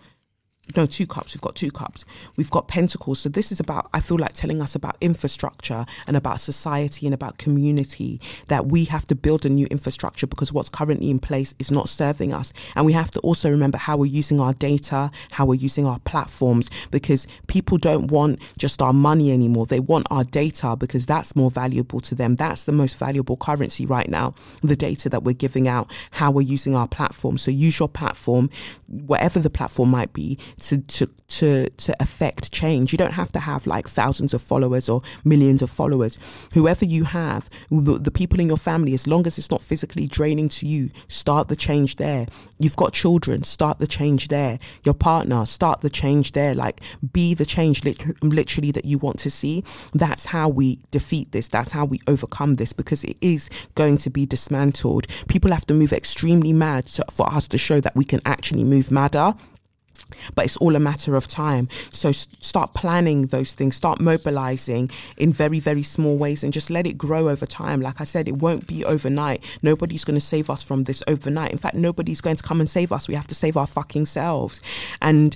no 0.75 0.85
two 0.85 1.05
cups. 1.05 1.35
We've 1.35 1.41
got 1.41 1.55
two 1.55 1.71
cups. 1.71 2.05
We've 2.37 2.49
got 2.49 2.67
pentacles. 2.67 3.19
So 3.19 3.29
this 3.29 3.51
is 3.51 3.59
about 3.59 3.89
i 3.93 3.99
feel 3.99 4.17
like 4.17 4.33
telling 4.33 4.61
us 4.61 4.75
about 4.75 4.95
infrastructure 5.01 5.85
and 6.07 6.15
about 6.15 6.39
society 6.39 7.05
and 7.05 7.13
about 7.13 7.37
community 7.37 8.19
that 8.47 8.67
we 8.67 8.85
have 8.85 9.05
to 9.05 9.15
build 9.15 9.45
a 9.45 9.49
new 9.49 9.67
infrastructure 9.69 10.25
because 10.25 10.53
what's 10.53 10.69
currently 10.69 11.09
in 11.09 11.19
place 11.19 11.53
is 11.59 11.71
not 11.71 11.89
serving 11.89 12.33
us. 12.33 12.53
And 12.75 12.85
we 12.85 12.93
have 12.93 13.11
to 13.11 13.19
also 13.19 13.49
remember 13.49 13.77
how 13.77 13.97
we're 13.97 14.05
using 14.05 14.39
our 14.39 14.53
data 14.53 15.11
how 15.31 15.45
we're 15.45 15.55
using 15.55 15.85
our 15.85 15.99
platforms 15.99 16.69
because 16.91 17.27
people 17.47 17.77
don't 17.77 18.09
want 18.09 18.39
just 18.57 18.81
our 18.81 18.93
money 18.93 19.31
anymore. 19.31 19.65
They 19.65 19.79
want 19.79 20.07
our 20.09 20.23
data 20.23 20.75
because 20.75 21.05
that's 21.05 21.35
more 21.35 21.51
valuable 21.51 21.99
to 22.01 22.15
them. 22.15 22.35
That's 22.35 22.63
the 22.63 22.71
most 22.71 22.97
valuable 22.97 23.37
currency 23.37 23.85
right 23.85 24.09
now 24.09 24.33
the 24.61 24.75
data 24.75 25.09
that 25.09 25.23
we're 25.23 25.33
giving 25.33 25.67
out 25.67 25.91
how 26.11 26.31
we're 26.31 26.41
using 26.41 26.73
our 26.73 26.87
platform. 26.87 27.37
So 27.37 27.51
use 27.51 27.79
your 27.79 27.89
platform 27.89 28.49
whatever 28.87 29.39
the 29.39 29.49
platform 29.49 29.89
might 29.89 30.13
be 30.13 30.37
to 30.61 30.77
to 30.79 31.07
to 31.27 31.69
to 31.69 31.95
affect 31.99 32.51
change. 32.51 32.91
You 32.91 32.97
don't 32.97 33.13
have 33.13 33.31
to 33.31 33.39
have 33.39 33.65
like 33.65 33.87
thousands 33.87 34.33
of 34.33 34.41
followers 34.41 34.89
or 34.89 35.01
millions 35.23 35.61
of 35.61 35.69
followers. 35.69 36.19
Whoever 36.53 36.85
you 36.85 37.05
have, 37.05 37.49
the, 37.71 37.97
the 37.97 38.11
people 38.11 38.39
in 38.39 38.47
your 38.47 38.57
family, 38.57 38.93
as 38.93 39.07
long 39.07 39.25
as 39.25 39.37
it's 39.37 39.49
not 39.49 39.61
physically 39.61 40.07
draining 40.07 40.49
to 40.49 40.67
you, 40.67 40.89
start 41.07 41.47
the 41.47 41.55
change 41.55 41.95
there. 41.95 42.27
You've 42.59 42.75
got 42.75 42.93
children, 42.93 43.43
start 43.43 43.79
the 43.79 43.87
change 43.87 44.27
there. 44.27 44.59
Your 44.83 44.93
partner, 44.93 45.45
start 45.45 45.81
the 45.81 45.89
change 45.89 46.33
there. 46.33 46.53
Like 46.53 46.81
be 47.11 47.33
the 47.33 47.45
change 47.45 47.83
literally 48.21 48.71
that 48.71 48.85
you 48.85 48.97
want 48.99 49.19
to 49.19 49.29
see. 49.29 49.63
That's 49.93 50.25
how 50.25 50.49
we 50.49 50.79
defeat 50.91 51.31
this. 51.31 51.47
That's 51.47 51.71
how 51.71 51.85
we 51.85 51.99
overcome 52.07 52.55
this 52.55 52.73
because 52.73 53.03
it 53.03 53.17
is 53.21 53.49
going 53.75 53.97
to 53.97 54.09
be 54.09 54.25
dismantled. 54.25 55.07
People 55.27 55.51
have 55.51 55.65
to 55.67 55.73
move 55.73 55.93
extremely 55.93 56.53
mad 56.53 56.85
to, 56.85 57.05
for 57.11 57.27
us 57.31 57.47
to 57.49 57.57
show 57.57 57.79
that 57.81 57.95
we 57.95 58.05
can 58.05 58.21
actually 58.25 58.63
move 58.63 58.91
madder 58.91 59.33
but 60.35 60.45
it's 60.45 60.57
all 60.57 60.75
a 60.75 60.79
matter 60.79 61.15
of 61.15 61.27
time. 61.27 61.69
So 61.91 62.11
start 62.11 62.73
planning 62.73 63.23
those 63.27 63.53
things, 63.53 63.75
start 63.75 63.99
mobilizing 63.99 64.89
in 65.17 65.33
very, 65.33 65.59
very 65.59 65.83
small 65.83 66.17
ways 66.17 66.43
and 66.43 66.53
just 66.53 66.69
let 66.69 66.87
it 66.87 66.97
grow 66.97 67.29
over 67.29 67.45
time. 67.45 67.81
Like 67.81 68.01
I 68.01 68.03
said, 68.03 68.27
it 68.27 68.37
won't 68.37 68.67
be 68.67 68.83
overnight. 68.85 69.43
Nobody's 69.61 70.03
going 70.03 70.15
to 70.15 70.21
save 70.21 70.49
us 70.49 70.63
from 70.63 70.83
this 70.83 71.03
overnight. 71.07 71.51
In 71.51 71.57
fact, 71.57 71.75
nobody's 71.75 72.21
going 72.21 72.35
to 72.35 72.43
come 72.43 72.59
and 72.59 72.69
save 72.69 72.91
us. 72.91 73.07
We 73.07 73.15
have 73.15 73.27
to 73.27 73.35
save 73.35 73.57
our 73.57 73.67
fucking 73.67 74.05
selves. 74.05 74.61
And 75.01 75.35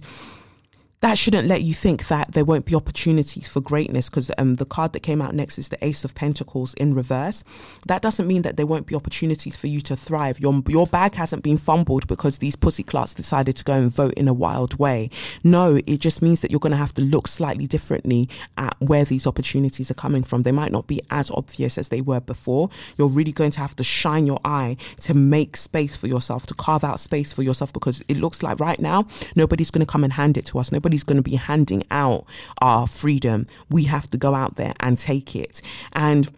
that 1.01 1.15
shouldn't 1.15 1.47
let 1.47 1.61
you 1.61 1.75
think 1.75 2.07
that 2.07 2.31
there 2.31 2.43
won't 2.43 2.65
be 2.65 2.73
opportunities 2.73 3.47
for 3.47 3.61
greatness 3.61 4.09
because 4.09 4.31
um, 4.39 4.55
the 4.55 4.65
card 4.65 4.93
that 4.93 5.01
came 5.01 5.21
out 5.21 5.35
next 5.35 5.59
is 5.59 5.69
the 5.69 5.85
Ace 5.85 6.03
of 6.03 6.15
Pentacles 6.15 6.73
in 6.73 6.95
reverse. 6.95 7.43
That 7.85 8.01
doesn't 8.01 8.25
mean 8.25 8.41
that 8.41 8.57
there 8.57 8.65
won't 8.65 8.87
be 8.87 8.95
opportunities 8.95 9.55
for 9.55 9.67
you 9.67 9.79
to 9.81 9.95
thrive. 9.95 10.39
Your 10.39 10.63
your 10.67 10.87
bag 10.87 11.13
hasn't 11.13 11.43
been 11.43 11.57
fumbled 11.57 12.07
because 12.07 12.39
these 12.39 12.55
pussy 12.55 12.81
clarts 12.81 13.13
decided 13.13 13.55
to 13.57 13.63
go 13.63 13.73
and 13.73 13.91
vote 13.91 14.15
in 14.15 14.27
a 14.27 14.33
wild 14.33 14.79
way. 14.79 15.11
No, 15.43 15.79
it 15.85 15.97
just 15.99 16.23
means 16.23 16.41
that 16.41 16.49
you're 16.49 16.59
going 16.59 16.71
to 16.71 16.77
have 16.77 16.95
to 16.95 17.03
look 17.03 17.27
slightly 17.27 17.67
differently 17.67 18.27
at 18.57 18.75
where 18.79 19.05
these 19.05 19.27
opportunities 19.27 19.91
are 19.91 19.95
coming 19.95 20.23
from. 20.23 20.41
They 20.41 20.51
might 20.51 20.71
not 20.71 20.87
be 20.87 20.99
as 21.11 21.29
obvious 21.29 21.77
as 21.77 21.89
they 21.89 22.01
were 22.01 22.21
before. 22.21 22.71
You're 22.97 23.07
really 23.07 23.31
going 23.31 23.51
to 23.51 23.59
have 23.59 23.75
to 23.75 23.83
shine 23.83 24.25
your 24.25 24.39
eye 24.43 24.77
to 25.01 25.13
make 25.13 25.57
space 25.57 25.95
for 25.95 26.07
yourself, 26.07 26.47
to 26.47 26.55
carve 26.55 26.83
out 26.83 26.99
space 26.99 27.31
for 27.33 27.43
yourself 27.43 27.71
because 27.71 28.01
it 28.07 28.17
looks 28.17 28.41
like 28.41 28.59
right 28.59 28.79
now 28.79 29.05
nobody's 29.35 29.69
going 29.69 29.85
to 29.85 29.91
come 29.91 30.03
and 30.03 30.13
hand 30.13 30.37
it 30.37 30.45
to 30.47 30.57
us. 30.57 30.71
Nobody 30.71 30.86
nobody's 30.87 31.03
going 31.03 31.17
to 31.17 31.29
be 31.29 31.35
handing 31.35 31.83
out 31.91 32.25
our 32.61 32.87
freedom. 32.87 33.45
We 33.69 33.83
have 33.83 34.09
to 34.11 34.17
go 34.17 34.33
out 34.33 34.55
there 34.55 34.73
and 34.79 34.97
take 34.97 35.35
it. 35.35 35.61
And 35.91 36.29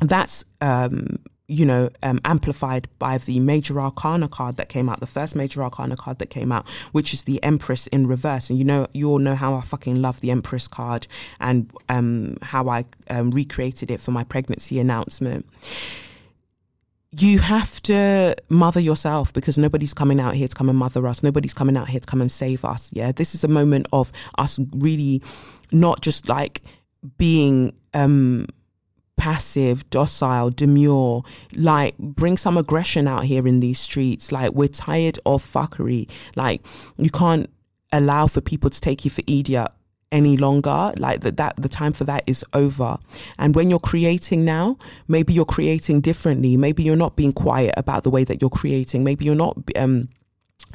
that's, 0.00 0.44
um, 0.60 1.18
you 1.46 1.64
know, 1.64 1.88
um, 2.02 2.20
amplified 2.24 2.88
by 2.98 3.18
the 3.18 3.38
major 3.38 3.80
arcana 3.80 4.26
card 4.26 4.56
that 4.56 4.68
came 4.68 4.88
out, 4.88 4.98
the 4.98 5.06
first 5.06 5.36
major 5.36 5.62
arcana 5.62 5.94
card 5.94 6.18
that 6.18 6.28
came 6.28 6.50
out, 6.50 6.68
which 6.90 7.14
is 7.14 7.22
the 7.22 7.40
Empress 7.44 7.86
in 7.86 8.08
reverse. 8.08 8.50
And 8.50 8.58
you 8.58 8.64
know, 8.64 8.88
you 8.92 9.08
all 9.10 9.20
know 9.20 9.36
how 9.36 9.54
I 9.54 9.60
fucking 9.60 10.02
love 10.02 10.20
the 10.20 10.32
Empress 10.32 10.66
card 10.66 11.06
and 11.38 11.70
um, 11.88 12.36
how 12.42 12.68
I 12.68 12.84
um, 13.10 13.30
recreated 13.30 13.92
it 13.92 14.00
for 14.00 14.10
my 14.10 14.24
pregnancy 14.24 14.80
announcement 14.80 15.46
you 17.10 17.38
have 17.38 17.80
to 17.82 18.34
mother 18.48 18.80
yourself 18.80 19.32
because 19.32 19.56
nobody's 19.56 19.94
coming 19.94 20.20
out 20.20 20.34
here 20.34 20.48
to 20.48 20.54
come 20.54 20.68
and 20.68 20.78
mother 20.78 21.06
us. 21.06 21.22
Nobody's 21.22 21.54
coming 21.54 21.76
out 21.76 21.88
here 21.88 22.00
to 22.00 22.06
come 22.06 22.20
and 22.20 22.30
save 22.30 22.64
us. 22.64 22.90
Yeah. 22.92 23.12
This 23.12 23.34
is 23.34 23.44
a 23.44 23.48
moment 23.48 23.86
of 23.92 24.12
us 24.36 24.60
really 24.74 25.22
not 25.72 26.02
just 26.02 26.28
like 26.28 26.62
being, 27.16 27.74
um, 27.94 28.46
passive, 29.16 29.88
docile, 29.90 30.50
demure, 30.50 31.24
like 31.54 31.96
bring 31.98 32.36
some 32.36 32.56
aggression 32.56 33.08
out 33.08 33.24
here 33.24 33.46
in 33.48 33.60
these 33.60 33.78
streets. 33.78 34.30
Like 34.30 34.52
we're 34.52 34.68
tired 34.68 35.18
of 35.26 35.42
fuckery. 35.42 36.08
Like 36.36 36.64
you 36.98 37.10
can't 37.10 37.50
allow 37.90 38.26
for 38.26 38.40
people 38.40 38.70
to 38.70 38.80
take 38.80 39.04
you 39.04 39.10
for 39.10 39.22
idiot 39.26 39.68
any 40.10 40.36
longer 40.36 40.92
like 40.98 41.20
that 41.20 41.36
that 41.36 41.56
the 41.56 41.68
time 41.68 41.92
for 41.92 42.04
that 42.04 42.22
is 42.26 42.44
over 42.54 42.96
and 43.38 43.54
when 43.54 43.68
you're 43.68 43.78
creating 43.78 44.44
now 44.44 44.76
maybe 45.06 45.32
you're 45.32 45.44
creating 45.44 46.00
differently 46.00 46.56
maybe 46.56 46.82
you're 46.82 46.96
not 46.96 47.14
being 47.16 47.32
quiet 47.32 47.74
about 47.76 48.04
the 48.04 48.10
way 48.10 48.24
that 48.24 48.40
you're 48.40 48.50
creating 48.50 49.04
maybe 49.04 49.24
you're 49.24 49.34
not 49.34 49.56
um 49.76 50.08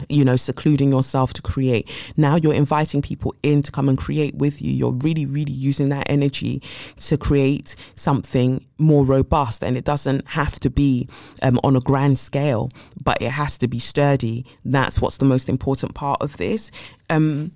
you 0.09 0.25
know, 0.25 0.35
secluding 0.35 0.91
yourself 0.91 1.33
to 1.33 1.41
create. 1.41 1.89
Now 2.17 2.35
you're 2.35 2.53
inviting 2.53 3.01
people 3.01 3.35
in 3.43 3.61
to 3.63 3.71
come 3.71 3.89
and 3.89 3.97
create 3.97 4.35
with 4.35 4.61
you. 4.61 4.71
You're 4.71 4.93
really, 4.93 5.25
really 5.25 5.53
using 5.53 5.89
that 5.89 6.09
energy 6.09 6.61
to 6.97 7.17
create 7.17 7.75
something 7.95 8.65
more 8.77 9.05
robust. 9.05 9.63
And 9.63 9.77
it 9.77 9.85
doesn't 9.85 10.27
have 10.29 10.59
to 10.61 10.69
be 10.69 11.07
um, 11.41 11.59
on 11.63 11.75
a 11.75 11.79
grand 11.79 12.19
scale, 12.19 12.69
but 13.03 13.21
it 13.21 13.31
has 13.31 13.57
to 13.59 13.67
be 13.67 13.79
sturdy. 13.79 14.45
That's 14.65 14.99
what's 14.99 15.17
the 15.17 15.25
most 15.25 15.47
important 15.47 15.93
part 15.93 16.21
of 16.21 16.37
this. 16.37 16.71
Um, 17.09 17.51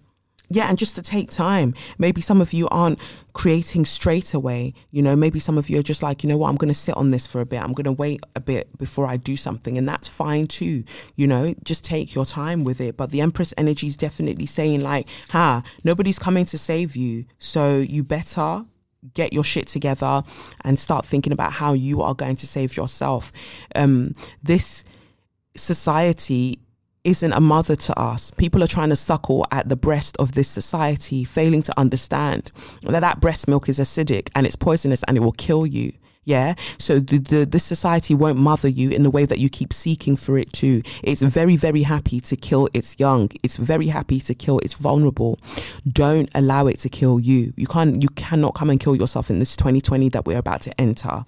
yeah, 0.49 0.67
and 0.69 0.77
just 0.77 0.95
to 0.95 1.01
take 1.01 1.29
time. 1.29 1.73
Maybe 1.97 2.21
some 2.21 2.41
of 2.41 2.53
you 2.53 2.67
aren't 2.69 2.99
creating 3.33 3.85
straight 3.85 4.33
away. 4.33 4.73
You 4.91 5.01
know, 5.01 5.15
maybe 5.15 5.39
some 5.39 5.57
of 5.57 5.69
you 5.69 5.79
are 5.79 5.83
just 5.83 6.01
like, 6.01 6.23
you 6.23 6.29
know 6.29 6.37
what, 6.37 6.49
I'm 6.49 6.55
going 6.55 6.69
to 6.69 6.73
sit 6.73 6.95
on 6.95 7.09
this 7.09 7.27
for 7.27 7.41
a 7.41 7.45
bit. 7.45 7.61
I'm 7.61 7.73
going 7.73 7.85
to 7.85 7.91
wait 7.91 8.21
a 8.35 8.39
bit 8.39 8.77
before 8.77 9.07
I 9.07 9.17
do 9.17 9.35
something. 9.35 9.77
And 9.77 9.87
that's 9.87 10.07
fine 10.07 10.47
too. 10.47 10.83
You 11.15 11.27
know, 11.27 11.53
just 11.63 11.83
take 11.83 12.15
your 12.15 12.25
time 12.25 12.63
with 12.63 12.79
it. 12.79 12.95
But 12.97 13.09
the 13.09 13.21
Empress 13.21 13.53
energy 13.57 13.87
is 13.87 13.97
definitely 13.97 14.45
saying, 14.45 14.81
like, 14.81 15.07
ha, 15.29 15.63
nobody's 15.83 16.19
coming 16.19 16.45
to 16.45 16.57
save 16.57 16.95
you. 16.95 17.25
So 17.39 17.77
you 17.77 18.03
better 18.03 18.65
get 19.13 19.33
your 19.33 19.43
shit 19.43 19.67
together 19.67 20.23
and 20.61 20.79
start 20.79 21.05
thinking 21.05 21.33
about 21.33 21.53
how 21.53 21.73
you 21.73 22.01
are 22.01 22.15
going 22.15 22.35
to 22.37 22.47
save 22.47 22.75
yourself. 22.75 23.31
Um, 23.75 24.13
this 24.41 24.83
society 25.55 26.59
isn't 27.07 27.31
a 27.31 27.39
mother 27.39 27.75
to 27.77 27.97
us. 27.97 28.31
People 28.31 28.61
are 28.61 28.67
trying 28.67 28.89
to 28.89 28.95
suckle 28.95 29.47
at 29.49 29.69
the 29.69 29.77
breast 29.77 30.17
of 30.17 30.33
this 30.33 30.49
society, 30.49 31.23
failing 31.23 31.61
to 31.61 31.79
understand 31.79 32.51
that 32.81 32.99
that 32.99 33.21
breast 33.21 33.47
milk 33.47 33.69
is 33.69 33.79
acidic 33.79 34.29
and 34.35 34.45
it's 34.45 34.57
poisonous 34.57 35.03
and 35.07 35.15
it 35.15 35.21
will 35.21 35.31
kill 35.31 35.65
you. 35.65 35.93
Yeah. 36.25 36.55
So 36.77 36.99
the, 36.99 37.19
the, 37.19 37.45
the 37.45 37.59
society 37.59 38.13
won't 38.13 38.37
mother 38.37 38.67
you 38.67 38.89
in 38.89 39.03
the 39.03 39.09
way 39.09 39.23
that 39.23 39.39
you 39.39 39.47
keep 39.47 39.71
seeking 39.71 40.17
for 40.17 40.37
it 40.37 40.51
to. 40.53 40.81
It's 41.01 41.21
very, 41.21 41.55
very 41.55 41.83
happy 41.83 42.19
to 42.19 42.35
kill 42.35 42.67
its 42.73 42.99
young. 42.99 43.31
It's 43.41 43.55
very 43.55 43.87
happy 43.87 44.19
to 44.19 44.33
kill 44.35 44.59
its 44.59 44.73
vulnerable. 44.73 45.39
Don't 45.87 46.29
allow 46.35 46.67
it 46.67 46.79
to 46.79 46.89
kill 46.89 47.21
you. 47.21 47.53
You 47.55 47.67
can't, 47.67 48.03
you 48.03 48.09
cannot 48.09 48.53
come 48.53 48.69
and 48.69 48.81
kill 48.81 48.97
yourself 48.97 49.29
in 49.29 49.39
this 49.39 49.55
2020 49.55 50.09
that 50.09 50.25
we're 50.25 50.37
about 50.37 50.61
to 50.63 50.81
enter. 50.81 51.23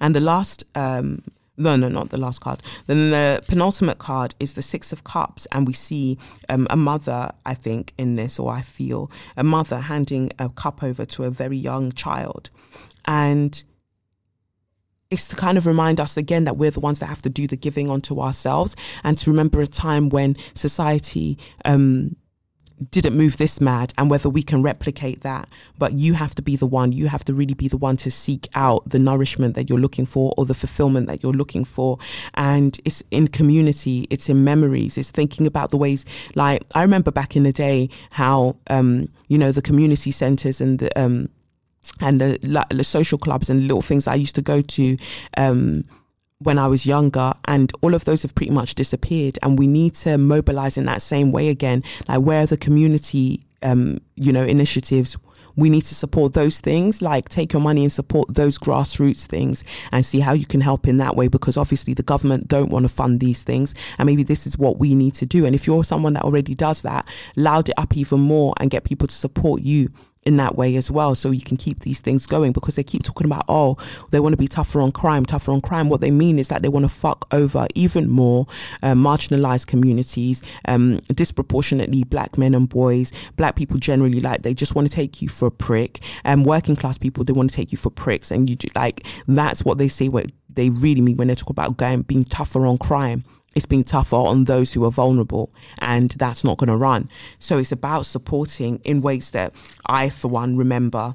And 0.00 0.16
the 0.16 0.20
last, 0.20 0.64
um, 0.74 1.22
no, 1.56 1.76
no, 1.76 1.88
not 1.88 2.10
the 2.10 2.18
last 2.18 2.40
card. 2.40 2.60
Then 2.86 3.10
the 3.10 3.42
penultimate 3.46 3.98
card 3.98 4.34
is 4.40 4.54
the 4.54 4.62
Six 4.62 4.92
of 4.92 5.04
Cups, 5.04 5.46
and 5.52 5.66
we 5.66 5.72
see 5.72 6.18
um, 6.48 6.66
a 6.68 6.76
mother, 6.76 7.30
I 7.46 7.54
think, 7.54 7.92
in 7.96 8.16
this, 8.16 8.38
or 8.38 8.52
I 8.52 8.60
feel 8.62 9.10
a 9.36 9.44
mother 9.44 9.80
handing 9.80 10.32
a 10.38 10.48
cup 10.48 10.82
over 10.82 11.04
to 11.06 11.24
a 11.24 11.30
very 11.30 11.56
young 11.56 11.92
child. 11.92 12.50
And 13.04 13.62
it's 15.10 15.28
to 15.28 15.36
kind 15.36 15.56
of 15.56 15.66
remind 15.66 16.00
us 16.00 16.16
again 16.16 16.44
that 16.44 16.56
we're 16.56 16.72
the 16.72 16.80
ones 16.80 16.98
that 16.98 17.06
have 17.06 17.22
to 17.22 17.30
do 17.30 17.46
the 17.46 17.56
giving 17.56 17.88
onto 17.88 18.20
ourselves 18.20 18.74
and 19.04 19.16
to 19.18 19.30
remember 19.30 19.60
a 19.60 19.66
time 19.66 20.08
when 20.08 20.34
society 20.54 21.38
um, 21.64 22.16
didn't 22.90 23.16
move 23.16 23.36
this 23.36 23.60
mad 23.60 23.92
and 23.96 24.10
whether 24.10 24.28
we 24.28 24.42
can 24.42 24.62
replicate 24.62 25.20
that. 25.20 25.48
But 25.78 25.94
you 25.94 26.14
have 26.14 26.34
to 26.34 26.42
be 26.42 26.56
the 26.56 26.66
one, 26.66 26.92
you 26.92 27.08
have 27.08 27.24
to 27.24 27.34
really 27.34 27.54
be 27.54 27.68
the 27.68 27.76
one 27.76 27.96
to 27.98 28.10
seek 28.10 28.48
out 28.54 28.88
the 28.88 28.98
nourishment 28.98 29.54
that 29.54 29.68
you're 29.68 29.78
looking 29.78 30.06
for 30.06 30.34
or 30.36 30.44
the 30.44 30.54
fulfillment 30.54 31.06
that 31.06 31.22
you're 31.22 31.32
looking 31.32 31.64
for. 31.64 31.98
And 32.34 32.78
it's 32.84 33.02
in 33.10 33.28
community, 33.28 34.06
it's 34.10 34.28
in 34.28 34.44
memories, 34.44 34.98
it's 34.98 35.10
thinking 35.10 35.46
about 35.46 35.70
the 35.70 35.76
ways, 35.76 36.04
like, 36.34 36.62
I 36.74 36.82
remember 36.82 37.10
back 37.10 37.36
in 37.36 37.44
the 37.44 37.52
day 37.52 37.88
how, 38.10 38.56
um, 38.68 39.08
you 39.28 39.38
know, 39.38 39.52
the 39.52 39.62
community 39.62 40.10
centers 40.10 40.60
and 40.60 40.78
the, 40.78 41.00
um, 41.00 41.28
and 42.00 42.20
the, 42.20 42.66
the 42.70 42.84
social 42.84 43.18
clubs 43.18 43.50
and 43.50 43.62
little 43.62 43.82
things 43.82 44.06
I 44.06 44.14
used 44.14 44.34
to 44.36 44.42
go 44.42 44.62
to, 44.62 44.96
um, 45.36 45.84
when 46.44 46.58
I 46.58 46.66
was 46.66 46.86
younger, 46.86 47.32
and 47.46 47.72
all 47.82 47.94
of 47.94 48.04
those 48.04 48.22
have 48.22 48.34
pretty 48.34 48.52
much 48.52 48.74
disappeared. 48.74 49.38
And 49.42 49.58
we 49.58 49.66
need 49.66 49.94
to 49.96 50.18
mobilize 50.18 50.76
in 50.76 50.84
that 50.86 51.02
same 51.02 51.32
way 51.32 51.48
again. 51.48 51.82
Like, 52.08 52.20
where 52.20 52.42
are 52.42 52.46
the 52.46 52.56
community, 52.56 53.40
um, 53.62 53.98
you 54.14 54.32
know, 54.32 54.44
initiatives? 54.44 55.16
We 55.56 55.70
need 55.70 55.82
to 55.82 55.94
support 55.94 56.32
those 56.32 56.60
things, 56.60 57.00
like 57.00 57.28
take 57.28 57.52
your 57.52 57.62
money 57.62 57.82
and 57.82 57.92
support 57.92 58.34
those 58.34 58.58
grassroots 58.58 59.26
things 59.26 59.62
and 59.92 60.04
see 60.04 60.18
how 60.18 60.32
you 60.32 60.46
can 60.46 60.60
help 60.60 60.88
in 60.88 60.96
that 60.96 61.14
way 61.14 61.28
because 61.28 61.56
obviously 61.56 61.94
the 61.94 62.02
government 62.02 62.48
don't 62.48 62.70
want 62.70 62.84
to 62.84 62.88
fund 62.88 63.20
these 63.20 63.44
things. 63.44 63.72
And 63.98 64.06
maybe 64.06 64.24
this 64.24 64.48
is 64.48 64.58
what 64.58 64.78
we 64.78 64.96
need 64.96 65.14
to 65.14 65.26
do. 65.26 65.46
And 65.46 65.54
if 65.54 65.64
you're 65.66 65.84
someone 65.84 66.14
that 66.14 66.24
already 66.24 66.56
does 66.56 66.82
that, 66.82 67.08
loud 67.36 67.68
it 67.68 67.76
up 67.78 67.96
even 67.96 68.18
more 68.18 68.52
and 68.58 68.68
get 68.68 68.82
people 68.82 69.06
to 69.06 69.14
support 69.14 69.62
you 69.62 69.90
in 70.26 70.36
that 70.38 70.56
way 70.56 70.76
as 70.76 70.90
well. 70.90 71.14
So 71.14 71.30
you 71.30 71.42
can 71.42 71.56
keep 71.56 71.80
these 71.80 72.00
things 72.00 72.26
going 72.26 72.52
because 72.52 72.76
they 72.76 72.82
keep 72.82 73.02
talking 73.02 73.26
about, 73.26 73.44
oh, 73.48 73.76
they 74.10 74.20
want 74.20 74.32
to 74.32 74.36
be 74.36 74.48
tougher 74.48 74.80
on 74.80 74.92
crime, 74.92 75.24
tougher 75.24 75.52
on 75.52 75.60
crime. 75.60 75.88
What 75.88 76.00
they 76.00 76.10
mean 76.10 76.38
is 76.38 76.48
that 76.48 76.62
they 76.62 76.68
want 76.68 76.84
to 76.84 76.88
fuck 76.88 77.26
over 77.32 77.66
even 77.74 78.08
more 78.08 78.46
uh, 78.82 78.94
marginalized 78.94 79.66
communities, 79.66 80.42
um, 80.66 80.96
disproportionately 81.14 82.04
black 82.04 82.38
men 82.38 82.54
and 82.54 82.68
boys, 82.68 83.12
black 83.36 83.56
people 83.56 83.78
generally, 83.78 84.20
like 84.20 84.42
they 84.42 84.54
just 84.54 84.74
want 84.74 84.88
to 84.88 84.94
take 84.94 85.22
you 85.22 85.28
for 85.28 85.48
a 85.48 85.50
prick. 85.50 86.00
And 86.24 86.40
um, 86.40 86.44
working 86.44 86.76
class 86.76 86.98
people, 86.98 87.24
they 87.24 87.32
want 87.32 87.50
to 87.50 87.56
take 87.56 87.72
you 87.72 87.78
for 87.78 87.90
pricks. 87.90 88.30
And 88.30 88.48
you 88.48 88.56
do, 88.56 88.68
like, 88.74 89.06
that's 89.28 89.64
what 89.64 89.78
they 89.78 89.88
say, 89.88 90.08
what 90.08 90.26
they 90.48 90.70
really 90.70 91.00
mean 91.00 91.16
when 91.16 91.28
they 91.28 91.34
talk 91.34 91.50
about 91.50 91.76
going, 91.76 92.02
being 92.02 92.24
tougher 92.24 92.66
on 92.66 92.78
crime 92.78 93.24
it's 93.54 93.66
being 93.66 93.84
tougher 93.84 94.16
on 94.16 94.44
those 94.44 94.72
who 94.72 94.84
are 94.84 94.90
vulnerable 94.90 95.52
and 95.78 96.10
that's 96.12 96.44
not 96.44 96.58
going 96.58 96.68
to 96.68 96.76
run. 96.76 97.08
So 97.38 97.58
it's 97.58 97.72
about 97.72 98.06
supporting 98.06 98.80
in 98.84 99.00
ways 99.00 99.30
that 99.32 99.54
I, 99.86 100.08
for 100.08 100.28
one, 100.28 100.56
remember 100.56 101.14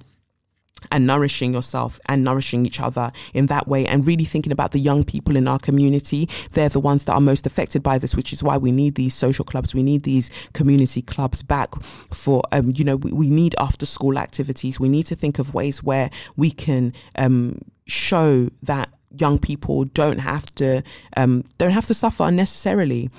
and 0.92 1.06
nourishing 1.06 1.54
yourself 1.54 2.00
and 2.06 2.24
nourishing 2.24 2.66
each 2.66 2.80
other 2.80 3.12
in 3.34 3.48
that 3.48 3.68
way 3.68 3.86
and 3.86 4.06
really 4.08 4.24
thinking 4.24 4.52
about 4.52 4.72
the 4.72 4.80
young 4.80 5.04
people 5.04 5.36
in 5.36 5.48
our 5.48 5.60
community. 5.60 6.30
They're 6.52 6.70
the 6.70 6.80
ones 6.80 7.06
that 7.06 7.14
are 7.14 7.22
most 7.22 7.46
affected 7.46 7.84
by 7.84 7.98
this, 7.98 8.16
which 8.16 8.34
is 8.34 8.44
why 8.44 8.58
we 8.58 8.72
need 8.72 8.96
these 8.96 9.14
social 9.14 9.46
clubs. 9.46 9.76
We 9.76 9.84
need 9.84 10.04
these 10.04 10.32
community 10.54 11.02
clubs 11.02 11.44
back 11.44 11.76
for, 12.12 12.44
um, 12.52 12.74
you 12.76 12.84
know, 12.84 12.96
we, 12.96 13.12
we, 13.12 13.30
need 13.30 13.56
after 13.60 13.86
school 13.86 14.18
activities. 14.18 14.80
We 14.80 14.90
need 14.90 15.04
to 15.08 15.16
think 15.16 15.40
of 15.40 15.54
ways 15.54 15.84
where 15.84 16.10
we 16.36 16.52
can, 16.52 16.94
um, 17.18 17.60
show 17.86 18.50
that 18.64 18.90
young 19.18 19.40
people 19.40 19.86
don't 19.86 20.20
have 20.20 20.54
to 20.56 20.84
um, 21.18 21.44
don't 21.58 21.72
have 21.72 21.86
to 21.88 21.94
suffer 21.94 22.24
unnecessarily. 22.24 23.10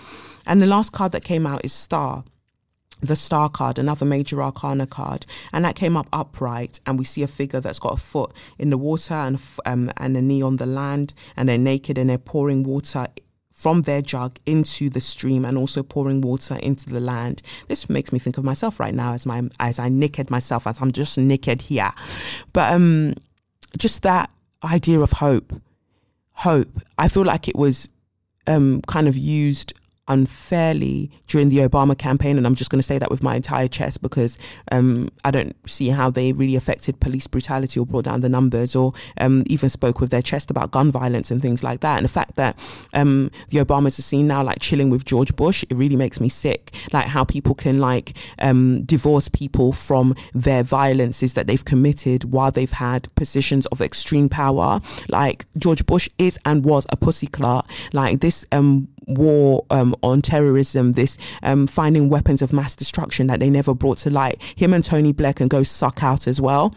And 0.46 0.60
the 0.60 0.66
last 0.66 0.92
card 0.92 1.12
that 1.12 1.24
came 1.24 1.46
out 1.46 1.64
is 1.64 1.72
Star. 1.72 2.24
The 3.02 3.16
star 3.16 3.48
card, 3.48 3.78
another 3.78 4.04
major 4.04 4.42
arcana 4.42 4.86
card, 4.86 5.24
and 5.54 5.64
that 5.64 5.74
came 5.74 5.96
up 5.96 6.06
upright, 6.12 6.80
and 6.84 6.98
we 6.98 7.06
see 7.06 7.22
a 7.22 7.26
figure 7.26 7.58
that's 7.58 7.78
got 7.78 7.94
a 7.94 7.96
foot 7.96 8.30
in 8.58 8.68
the 8.68 8.76
water 8.76 9.14
and 9.14 9.40
um, 9.64 9.90
and 9.96 10.18
a 10.18 10.20
knee 10.20 10.42
on 10.42 10.56
the 10.56 10.66
land, 10.66 11.14
and 11.34 11.48
they're 11.48 11.56
naked 11.56 11.96
and 11.96 12.10
they're 12.10 12.18
pouring 12.18 12.62
water 12.62 13.06
from 13.60 13.82
their 13.82 14.00
jug 14.00 14.38
into 14.46 14.88
the 14.88 15.00
stream 15.00 15.44
and 15.44 15.58
also 15.58 15.82
pouring 15.82 16.22
water 16.22 16.56
into 16.56 16.88
the 16.88 17.00
land. 17.00 17.42
This 17.68 17.90
makes 17.90 18.10
me 18.10 18.18
think 18.18 18.38
of 18.38 18.44
myself 18.44 18.80
right 18.80 18.94
now 18.94 19.12
as 19.12 19.26
my 19.26 19.42
as 19.58 19.78
I 19.78 19.90
naked 19.90 20.30
myself 20.30 20.66
as 20.66 20.80
I'm 20.80 20.92
just 20.92 21.18
naked 21.18 21.60
here. 21.62 21.92
But 22.54 22.72
um 22.72 23.14
just 23.78 24.02
that 24.02 24.30
idea 24.64 25.00
of 25.00 25.12
hope. 25.12 25.52
Hope. 26.40 26.80
I 26.96 27.08
feel 27.08 27.24
like 27.24 27.48
it 27.48 27.56
was 27.56 27.88
um 28.46 28.80
kind 28.86 29.06
of 29.08 29.16
used 29.16 29.74
unfairly 30.10 31.10
during 31.28 31.48
the 31.48 31.58
Obama 31.58 31.96
campaign. 31.96 32.36
And 32.36 32.46
I'm 32.46 32.56
just 32.56 32.70
going 32.70 32.80
to 32.80 32.86
say 32.86 32.98
that 32.98 33.10
with 33.10 33.22
my 33.22 33.36
entire 33.36 33.68
chest 33.68 34.02
because 34.02 34.38
um, 34.72 35.08
I 35.24 35.30
don't 35.30 35.56
see 35.70 35.88
how 35.88 36.10
they 36.10 36.32
really 36.32 36.56
affected 36.56 36.98
police 37.00 37.26
brutality 37.28 37.78
or 37.78 37.86
brought 37.86 38.04
down 38.04 38.20
the 38.20 38.28
numbers 38.28 38.74
or 38.74 38.92
um, 39.18 39.44
even 39.46 39.68
spoke 39.68 40.00
with 40.00 40.10
their 40.10 40.20
chest 40.20 40.50
about 40.50 40.72
gun 40.72 40.90
violence 40.90 41.30
and 41.30 41.40
things 41.40 41.62
like 41.62 41.80
that. 41.80 41.96
And 41.96 42.04
the 42.04 42.10
fact 42.10 42.34
that 42.34 42.58
um, 42.92 43.30
the 43.48 43.58
Obamas 43.58 43.98
are 43.98 44.02
seen 44.02 44.26
now 44.26 44.42
like 44.42 44.58
chilling 44.60 44.90
with 44.90 45.04
George 45.04 45.34
Bush, 45.36 45.64
it 45.70 45.76
really 45.76 45.96
makes 45.96 46.20
me 46.20 46.28
sick. 46.28 46.74
Like 46.92 47.06
how 47.06 47.24
people 47.24 47.54
can 47.54 47.78
like 47.78 48.16
um, 48.40 48.82
divorce 48.82 49.28
people 49.28 49.72
from 49.72 50.16
their 50.34 50.64
violences 50.64 51.34
that 51.34 51.46
they've 51.46 51.64
committed 51.64 52.24
while 52.24 52.50
they've 52.50 52.70
had 52.70 53.14
positions 53.14 53.66
of 53.66 53.80
extreme 53.80 54.28
power. 54.28 54.80
Like 55.08 55.46
George 55.56 55.86
Bush 55.86 56.08
is 56.18 56.36
and 56.44 56.64
was 56.64 56.84
a 56.90 56.96
pussy 56.96 57.28
clut. 57.28 57.64
Like 57.92 58.18
this 58.18 58.44
um, 58.50 58.88
war 59.06 59.64
um, 59.70 59.94
on 60.02 60.22
terrorism, 60.22 60.92
this 60.92 61.18
um, 61.42 61.66
finding 61.66 62.08
weapons 62.08 62.42
of 62.42 62.52
mass 62.52 62.76
destruction 62.76 63.26
that 63.28 63.40
they 63.40 63.50
never 63.50 63.74
brought 63.74 63.98
to 63.98 64.10
light. 64.10 64.40
Him 64.56 64.72
and 64.72 64.84
Tony 64.84 65.12
Blair 65.12 65.32
can 65.32 65.48
go 65.48 65.62
suck 65.62 66.02
out 66.02 66.26
as 66.26 66.40
well. 66.40 66.74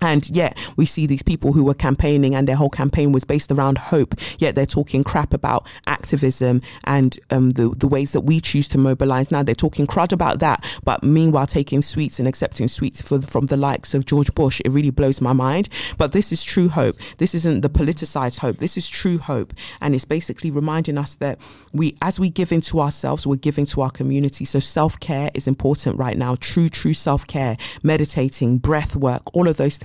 And 0.00 0.28
yet 0.30 0.58
we 0.76 0.86
see 0.86 1.06
these 1.06 1.22
people 1.22 1.52
who 1.52 1.64
were 1.64 1.74
campaigning 1.74 2.34
and 2.34 2.46
their 2.46 2.56
whole 2.56 2.70
campaign 2.70 3.12
was 3.12 3.24
based 3.24 3.50
around 3.50 3.78
hope. 3.78 4.14
Yet 4.38 4.54
they're 4.54 4.66
talking 4.66 5.04
crap 5.04 5.32
about 5.32 5.66
activism 5.86 6.62
and 6.84 7.18
um, 7.30 7.50
the, 7.50 7.70
the 7.70 7.88
ways 7.88 8.12
that 8.12 8.20
we 8.22 8.40
choose 8.40 8.68
to 8.68 8.78
mobilize. 8.78 9.30
Now 9.30 9.42
they're 9.42 9.54
talking 9.54 9.86
crud 9.86 10.12
about 10.12 10.40
that. 10.40 10.62
But 10.84 11.02
meanwhile, 11.02 11.46
taking 11.46 11.80
sweets 11.80 12.18
and 12.18 12.28
accepting 12.28 12.68
sweets 12.68 13.00
for, 13.00 13.20
from 13.22 13.46
the 13.46 13.56
likes 13.56 13.94
of 13.94 14.04
George 14.04 14.34
Bush, 14.34 14.60
it 14.64 14.70
really 14.70 14.90
blows 14.90 15.20
my 15.20 15.32
mind. 15.32 15.68
But 15.96 16.12
this 16.12 16.32
is 16.32 16.44
true 16.44 16.68
hope. 16.68 16.96
This 17.18 17.34
isn't 17.34 17.62
the 17.62 17.70
politicized 17.70 18.40
hope. 18.40 18.58
This 18.58 18.76
is 18.76 18.88
true 18.88 19.18
hope. 19.18 19.54
And 19.80 19.94
it's 19.94 20.04
basically 20.04 20.50
reminding 20.50 20.98
us 20.98 21.14
that 21.16 21.38
we, 21.72 21.96
as 22.02 22.20
we 22.20 22.28
give 22.28 22.52
into 22.52 22.80
ourselves, 22.80 23.26
we're 23.26 23.36
giving 23.36 23.64
to 23.66 23.80
our 23.80 23.90
community. 23.90 24.44
So 24.44 24.60
self 24.60 25.00
care 25.00 25.30
is 25.34 25.46
important 25.46 25.98
right 25.98 26.18
now. 26.18 26.36
True, 26.40 26.68
true 26.68 26.94
self 26.94 27.26
care, 27.26 27.56
meditating, 27.82 28.58
breath 28.58 28.96
work, 28.96 29.22
all 29.34 29.48
of 29.48 29.56
those 29.56 29.78
things 29.78 29.83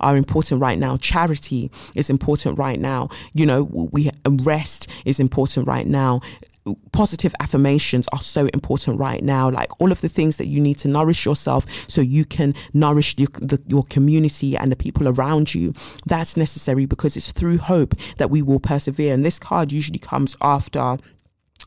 are 0.00 0.16
important 0.16 0.60
right 0.60 0.78
now. 0.78 0.96
Charity 0.96 1.70
is 1.94 2.10
important 2.10 2.58
right 2.58 2.80
now. 2.80 3.08
You 3.32 3.46
know, 3.46 3.62
we 3.64 4.10
rest 4.26 4.88
is 5.04 5.20
important 5.20 5.66
right 5.66 5.86
now 5.86 6.20
positive 6.92 7.34
affirmations 7.40 8.08
are 8.12 8.20
so 8.20 8.46
important 8.52 8.98
right 8.98 9.22
now 9.22 9.48
like 9.48 9.70
all 9.80 9.92
of 9.92 10.00
the 10.00 10.08
things 10.08 10.36
that 10.36 10.46
you 10.46 10.60
need 10.60 10.76
to 10.78 10.88
nourish 10.88 11.24
yourself 11.24 11.66
so 11.88 12.00
you 12.00 12.24
can 12.24 12.54
nourish 12.72 13.16
your, 13.18 13.28
the, 13.40 13.62
your 13.68 13.84
community 13.84 14.56
and 14.56 14.72
the 14.72 14.76
people 14.76 15.08
around 15.08 15.54
you 15.54 15.72
that's 16.06 16.36
necessary 16.36 16.86
because 16.86 17.16
it's 17.16 17.32
through 17.32 17.58
hope 17.58 17.94
that 18.16 18.30
we 18.30 18.42
will 18.42 18.60
persevere 18.60 19.14
and 19.14 19.24
this 19.24 19.38
card 19.38 19.70
usually 19.70 19.98
comes 19.98 20.36
after 20.40 20.98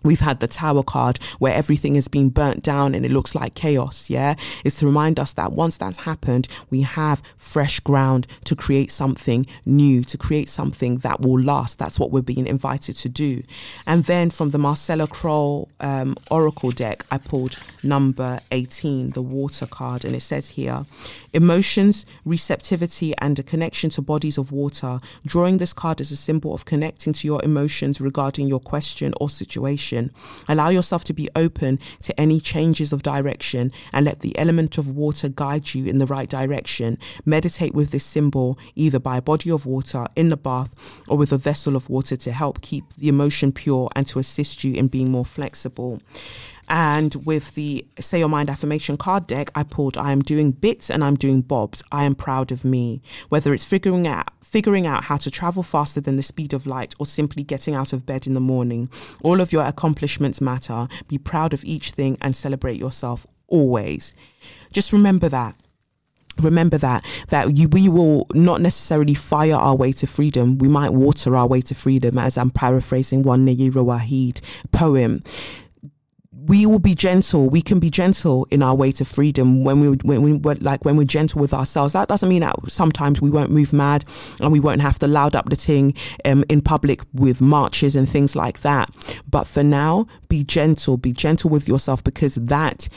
We've 0.02 0.22
had 0.22 0.40
the 0.40 0.48
tower 0.48 0.82
card 0.82 1.20
where 1.40 1.54
everything 1.54 1.96
has 1.96 2.08
been 2.08 2.30
burnt 2.30 2.64
down 2.64 2.96
and 2.96 3.06
it 3.06 3.12
looks 3.12 3.36
like 3.36 3.54
chaos. 3.54 4.10
Yeah. 4.10 4.36
It's 4.64 4.78
to 4.78 4.86
remind 4.86 5.20
us 5.20 5.34
that 5.34 5.52
once 5.52 5.78
that's 5.78 6.00
happened, 6.00 6.48
we 6.70 6.82
have 6.84 7.22
fresh 7.36 7.82
ground 7.82 8.26
to 8.46 8.56
create 8.56 8.92
something 8.92 9.46
new, 9.66 10.04
to 10.06 10.18
create 10.18 10.48
something 10.48 11.00
that 11.00 11.20
will 11.20 11.40
last. 11.40 11.80
That's 11.80 12.00
what 12.00 12.12
we're 12.12 12.22
being 12.22 12.48
invited 12.48 12.96
to 12.98 13.10
do. 13.10 13.44
And 13.86 14.06
then 14.06 14.30
from 14.30 14.50
the 14.50 14.58
Marcella 14.58 15.06
Kroll 15.06 15.68
um, 15.82 16.16
Oracle 16.32 16.72
deck, 16.72 17.06
I 17.12 17.18
pulled 17.18 17.58
number 17.84 18.40
18, 18.52 19.12
the 19.12 19.22
water 19.22 19.66
card. 19.66 20.06
And 20.06 20.16
it 20.16 20.22
says 20.22 20.52
here 20.52 20.86
emotions, 21.34 22.06
receptivity, 22.24 23.14
and 23.18 23.38
a 23.38 23.44
connection 23.44 23.90
to 23.92 24.02
bodies 24.02 24.38
of 24.38 24.54
water. 24.54 25.02
Drawing 25.26 25.58
this 25.58 25.74
card 25.74 26.00
is 26.00 26.12
a 26.12 26.16
symbol 26.16 26.54
of 26.54 26.64
connecting 26.64 27.12
to 27.12 27.28
your 27.28 27.44
emotions 27.44 28.00
regarding 28.00 28.48
your 28.48 28.62
question 28.62 29.14
or 29.20 29.30
situation 29.30 29.79
direction. 29.80 30.12
Allow 30.48 30.70
yourself 30.70 31.04
to 31.06 31.14
be 31.14 31.30
open 31.36 31.80
to 32.02 32.20
any 32.20 32.40
changes 32.40 32.92
of 32.92 33.02
direction 33.02 33.72
and 33.94 34.06
let 34.06 34.20
the 34.20 34.38
element 34.38 34.78
of 34.78 34.92
water 34.92 35.30
guide 35.30 35.74
you 35.74 35.86
in 35.86 36.00
the 36.00 36.06
right 36.06 36.30
direction. 36.30 36.98
Meditate 37.26 37.74
with 37.74 37.92
this 37.92 38.06
symbol 38.06 38.58
either 38.76 39.00
by 39.00 39.18
a 39.18 39.22
body 39.22 39.50
of 39.50 39.66
water 39.66 40.08
in 40.16 40.30
the 40.30 40.38
bath 40.38 40.76
or 41.08 41.18
with 41.18 41.32
a 41.32 41.38
vessel 41.38 41.76
of 41.76 41.90
water 41.90 42.18
to 42.18 42.32
help 42.32 42.62
keep 42.62 42.84
the 42.98 43.08
emotion 43.08 43.52
pure 43.52 43.90
and 43.96 44.06
to 44.08 44.20
assist 44.20 44.64
you 44.64 44.74
in 44.74 44.88
being 44.88 45.12
more 45.12 45.26
flexible. 45.26 46.02
And 46.70 47.16
with 47.26 47.56
the 47.56 47.86
Say 48.00 48.20
Your 48.20 48.30
Mind 48.30 48.50
affirmation 48.50 48.96
card 48.96 49.26
deck, 49.26 49.50
I 49.56 49.64
pulled 49.64 49.98
I 49.98 50.12
am 50.12 50.22
doing 50.22 50.52
bits 50.52 50.92
and 50.92 51.04
I'm 51.04 51.16
doing 51.16 51.42
bobs. 51.42 51.82
I 51.92 52.04
am 52.04 52.14
proud 52.14 52.52
of 52.52 52.64
me. 52.64 53.02
Whether 53.30 53.56
it's 53.56 53.66
figuring 53.66 54.08
out 54.08 54.30
figuring 54.50 54.88
out 54.88 55.06
how 55.06 55.18
to 55.18 55.30
travel 55.30 55.64
faster 55.64 56.02
than 56.02 56.16
the 56.16 56.24
speed 56.24 56.54
of 56.54 56.66
light, 56.66 56.96
or 57.00 57.06
simply 57.06 57.44
getting 57.44 57.76
out 57.76 57.94
of 57.94 58.06
bed 58.06 58.26
in 58.26 58.34
the 58.34 58.40
morning. 58.40 58.90
All 59.22 59.42
of 59.42 59.52
your 59.52 59.64
accomplishments 59.64 60.42
matter. 60.42 60.88
Be 61.08 61.18
proud 61.18 61.54
of 61.54 61.64
each 61.64 61.92
thing 61.92 62.18
and 62.22 62.36
celebrate 62.36 62.78
yourself 62.78 63.28
always. 63.48 64.14
Just 64.72 64.92
remember 64.94 65.30
that 65.30 65.56
remember 66.38 66.78
that 66.78 67.04
that 67.28 67.58
you, 67.58 67.68
we 67.68 67.90
will 67.90 68.26
not 68.34 68.62
necessarily 68.62 69.14
fire 69.14 69.56
our 69.56 69.76
way 69.76 69.92
to 69.92 70.08
freedom 70.08 70.58
we 70.60 70.70
might 70.70 70.94
water 70.94 71.36
our 71.36 71.46
way 71.46 71.60
to 71.60 71.76
freedom 71.76 72.18
as 72.18 72.38
i'm 72.38 72.50
paraphrasing 72.50 73.24
one 73.24 73.46
Nayyirah 73.46 73.84
Waheed 73.84 74.40
poem 74.72 75.20
we 76.50 76.66
will 76.66 76.80
be 76.80 76.96
gentle. 76.96 77.48
We 77.48 77.62
can 77.62 77.80
be 77.80 77.92
gentle 77.92 78.48
in 78.50 78.64
our 78.64 78.74
way 78.74 78.92
to 78.94 79.06
freedom 79.06 79.64
when 79.64 79.80
we 79.82 79.90
when 79.98 80.24
we 80.24 80.34
like 80.34 80.84
when 80.84 80.98
we're 80.98 81.04
gentle 81.04 81.40
with 81.40 81.54
ourselves. 81.54 81.94
That 81.94 82.08
doesn't 82.08 82.28
mean 82.28 82.42
that 82.42 82.56
sometimes 82.68 83.22
we 83.22 83.30
won't 83.30 83.52
move 83.52 83.72
mad 83.72 84.04
and 84.42 84.52
we 84.52 84.60
won't 84.60 84.82
have 84.82 84.98
to 85.00 85.08
loud 85.08 85.36
up 85.36 85.50
the 85.50 85.56
thing 85.56 85.94
um, 86.26 86.44
in 86.50 86.62
public 86.62 87.02
with 87.14 87.40
marches 87.40 87.96
and 87.96 88.10
things 88.10 88.36
like 88.36 88.62
that. 88.62 88.90
But 89.30 89.46
for 89.46 89.62
now, 89.62 90.08
be 90.28 90.44
gentle. 90.44 90.98
Be 90.98 91.14
gentle 91.14 91.52
with 91.52 91.68
yourself 91.68 92.04
because 92.04 92.34
that 92.34 92.90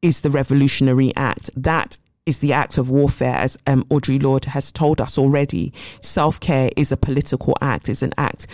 is 0.00 0.20
the 0.20 0.30
revolutionary 0.30 1.12
act. 1.16 1.50
That 1.56 1.98
is 2.24 2.38
the 2.38 2.52
act 2.52 2.78
of 2.78 2.88
warfare, 2.88 3.34
as 3.34 3.58
um, 3.66 3.82
Audre 3.84 4.22
Lorde 4.22 4.44
has 4.44 4.70
told 4.70 5.00
us 5.00 5.18
already. 5.18 5.72
Self 6.02 6.38
care 6.38 6.70
is 6.76 6.92
a 6.92 6.96
political 6.96 7.56
act, 7.60 7.88
it's 7.88 8.02
an 8.02 8.14
act 8.16 8.46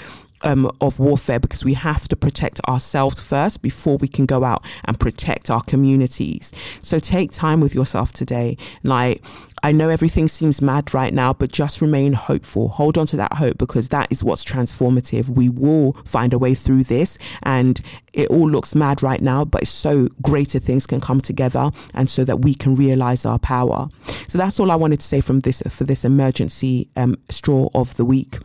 um, 0.42 0.70
of 0.80 0.98
warfare 0.98 1.40
because 1.40 1.64
we 1.64 1.74
have 1.74 2.08
to 2.08 2.16
protect 2.16 2.60
ourselves 2.68 3.20
first 3.20 3.62
before 3.62 3.96
we 3.96 4.08
can 4.08 4.26
go 4.26 4.44
out 4.44 4.64
and 4.84 4.98
protect 4.98 5.50
our 5.50 5.62
communities. 5.62 6.52
So 6.80 6.98
take 6.98 7.32
time 7.32 7.60
with 7.60 7.74
yourself 7.74 8.12
today. 8.12 8.56
Like, 8.82 9.24
I 9.62 9.72
know 9.72 9.88
everything 9.88 10.28
seems 10.28 10.60
mad 10.60 10.92
right 10.94 11.12
now, 11.12 11.32
but 11.32 11.50
just 11.50 11.80
remain 11.80 12.12
hopeful. 12.12 12.68
Hold 12.68 12.98
on 12.98 13.06
to 13.06 13.16
that 13.16 13.32
hope 13.34 13.58
because 13.58 13.88
that 13.88 14.06
is 14.10 14.22
what's 14.22 14.44
transformative. 14.44 15.28
We 15.28 15.48
will 15.48 15.94
find 16.04 16.32
a 16.32 16.38
way 16.38 16.54
through 16.54 16.84
this 16.84 17.18
and 17.42 17.80
it 18.12 18.28
all 18.28 18.48
looks 18.48 18.74
mad 18.74 19.02
right 19.02 19.20
now, 19.20 19.44
but 19.44 19.62
it's 19.62 19.70
so 19.70 20.08
greater 20.22 20.58
things 20.58 20.86
can 20.86 21.00
come 21.00 21.20
together 21.20 21.70
and 21.94 22.08
so 22.08 22.24
that 22.24 22.42
we 22.42 22.54
can 22.54 22.74
realize 22.74 23.24
our 23.24 23.38
power. 23.38 23.88
So 24.28 24.38
that's 24.38 24.60
all 24.60 24.70
I 24.70 24.76
wanted 24.76 25.00
to 25.00 25.06
say 25.06 25.20
from 25.20 25.40
this 25.40 25.62
for 25.68 25.84
this 25.84 26.04
emergency 26.04 26.88
um, 26.96 27.16
straw 27.30 27.68
of 27.74 27.96
the 27.96 28.04
week 28.04 28.38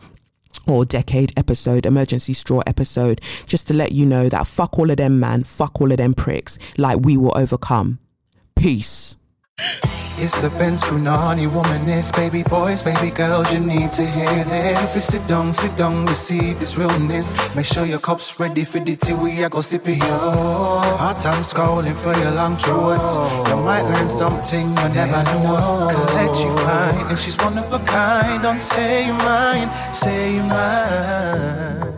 or 0.66 0.84
decade 0.84 1.32
episode, 1.36 1.86
emergency 1.86 2.32
straw 2.32 2.60
episode, 2.66 3.20
just 3.46 3.66
to 3.68 3.74
let 3.74 3.92
you 3.92 4.06
know 4.06 4.28
that 4.28 4.46
fuck 4.46 4.78
all 4.78 4.90
of 4.90 4.96
them, 4.96 5.20
man, 5.20 5.44
fuck 5.44 5.80
all 5.80 5.90
of 5.90 5.98
them 5.98 6.14
pricks. 6.14 6.58
Like 6.78 7.00
we 7.00 7.16
will 7.16 7.32
overcome. 7.36 7.98
Peace. 8.54 9.16
It's 10.22 10.40
the 10.40 10.50
Benz 10.50 10.80
Brunani 10.82 11.50
womanist, 11.50 12.14
baby 12.14 12.44
boys, 12.44 12.80
baby 12.80 13.10
girls, 13.10 13.52
you 13.52 13.58
need 13.58 13.92
to 13.94 14.06
hear 14.06 14.44
this. 14.44 14.90
If 14.90 14.94
you 14.94 15.00
sit 15.00 15.26
down, 15.26 15.52
sit 15.52 15.76
down, 15.76 16.06
receive 16.06 16.60
this 16.60 16.78
realness. 16.78 17.34
Make 17.56 17.66
sure 17.66 17.84
your 17.84 17.98
cup's 17.98 18.38
ready 18.38 18.64
for 18.64 18.78
the 18.78 18.94
tea, 18.94 19.14
we 19.14 19.42
are 19.42 19.48
go 19.48 19.60
sip 19.60 19.88
it, 19.88 19.98
yo. 19.98 20.78
Hard 21.02 21.20
time 21.20 21.42
scrolling 21.42 21.96
for 21.96 22.16
your 22.16 22.30
long 22.30 22.56
shorts. 22.56 23.12
You 23.50 23.56
might 23.56 23.82
learn 23.82 24.08
something 24.08 24.68
you 24.68 24.88
never 24.94 25.24
know. 25.24 25.88
Collect 25.90 26.38
you 26.38 26.56
fine, 26.56 27.06
and 27.08 27.18
she's 27.18 27.36
one 27.38 27.58
of 27.58 27.72
a 27.72 27.80
kind. 27.80 28.44
Don't 28.44 28.60
say 28.60 29.06
you 29.06 29.14
mine, 29.14 29.68
say 29.92 30.36
you 30.36 30.42
mine. 30.44 31.91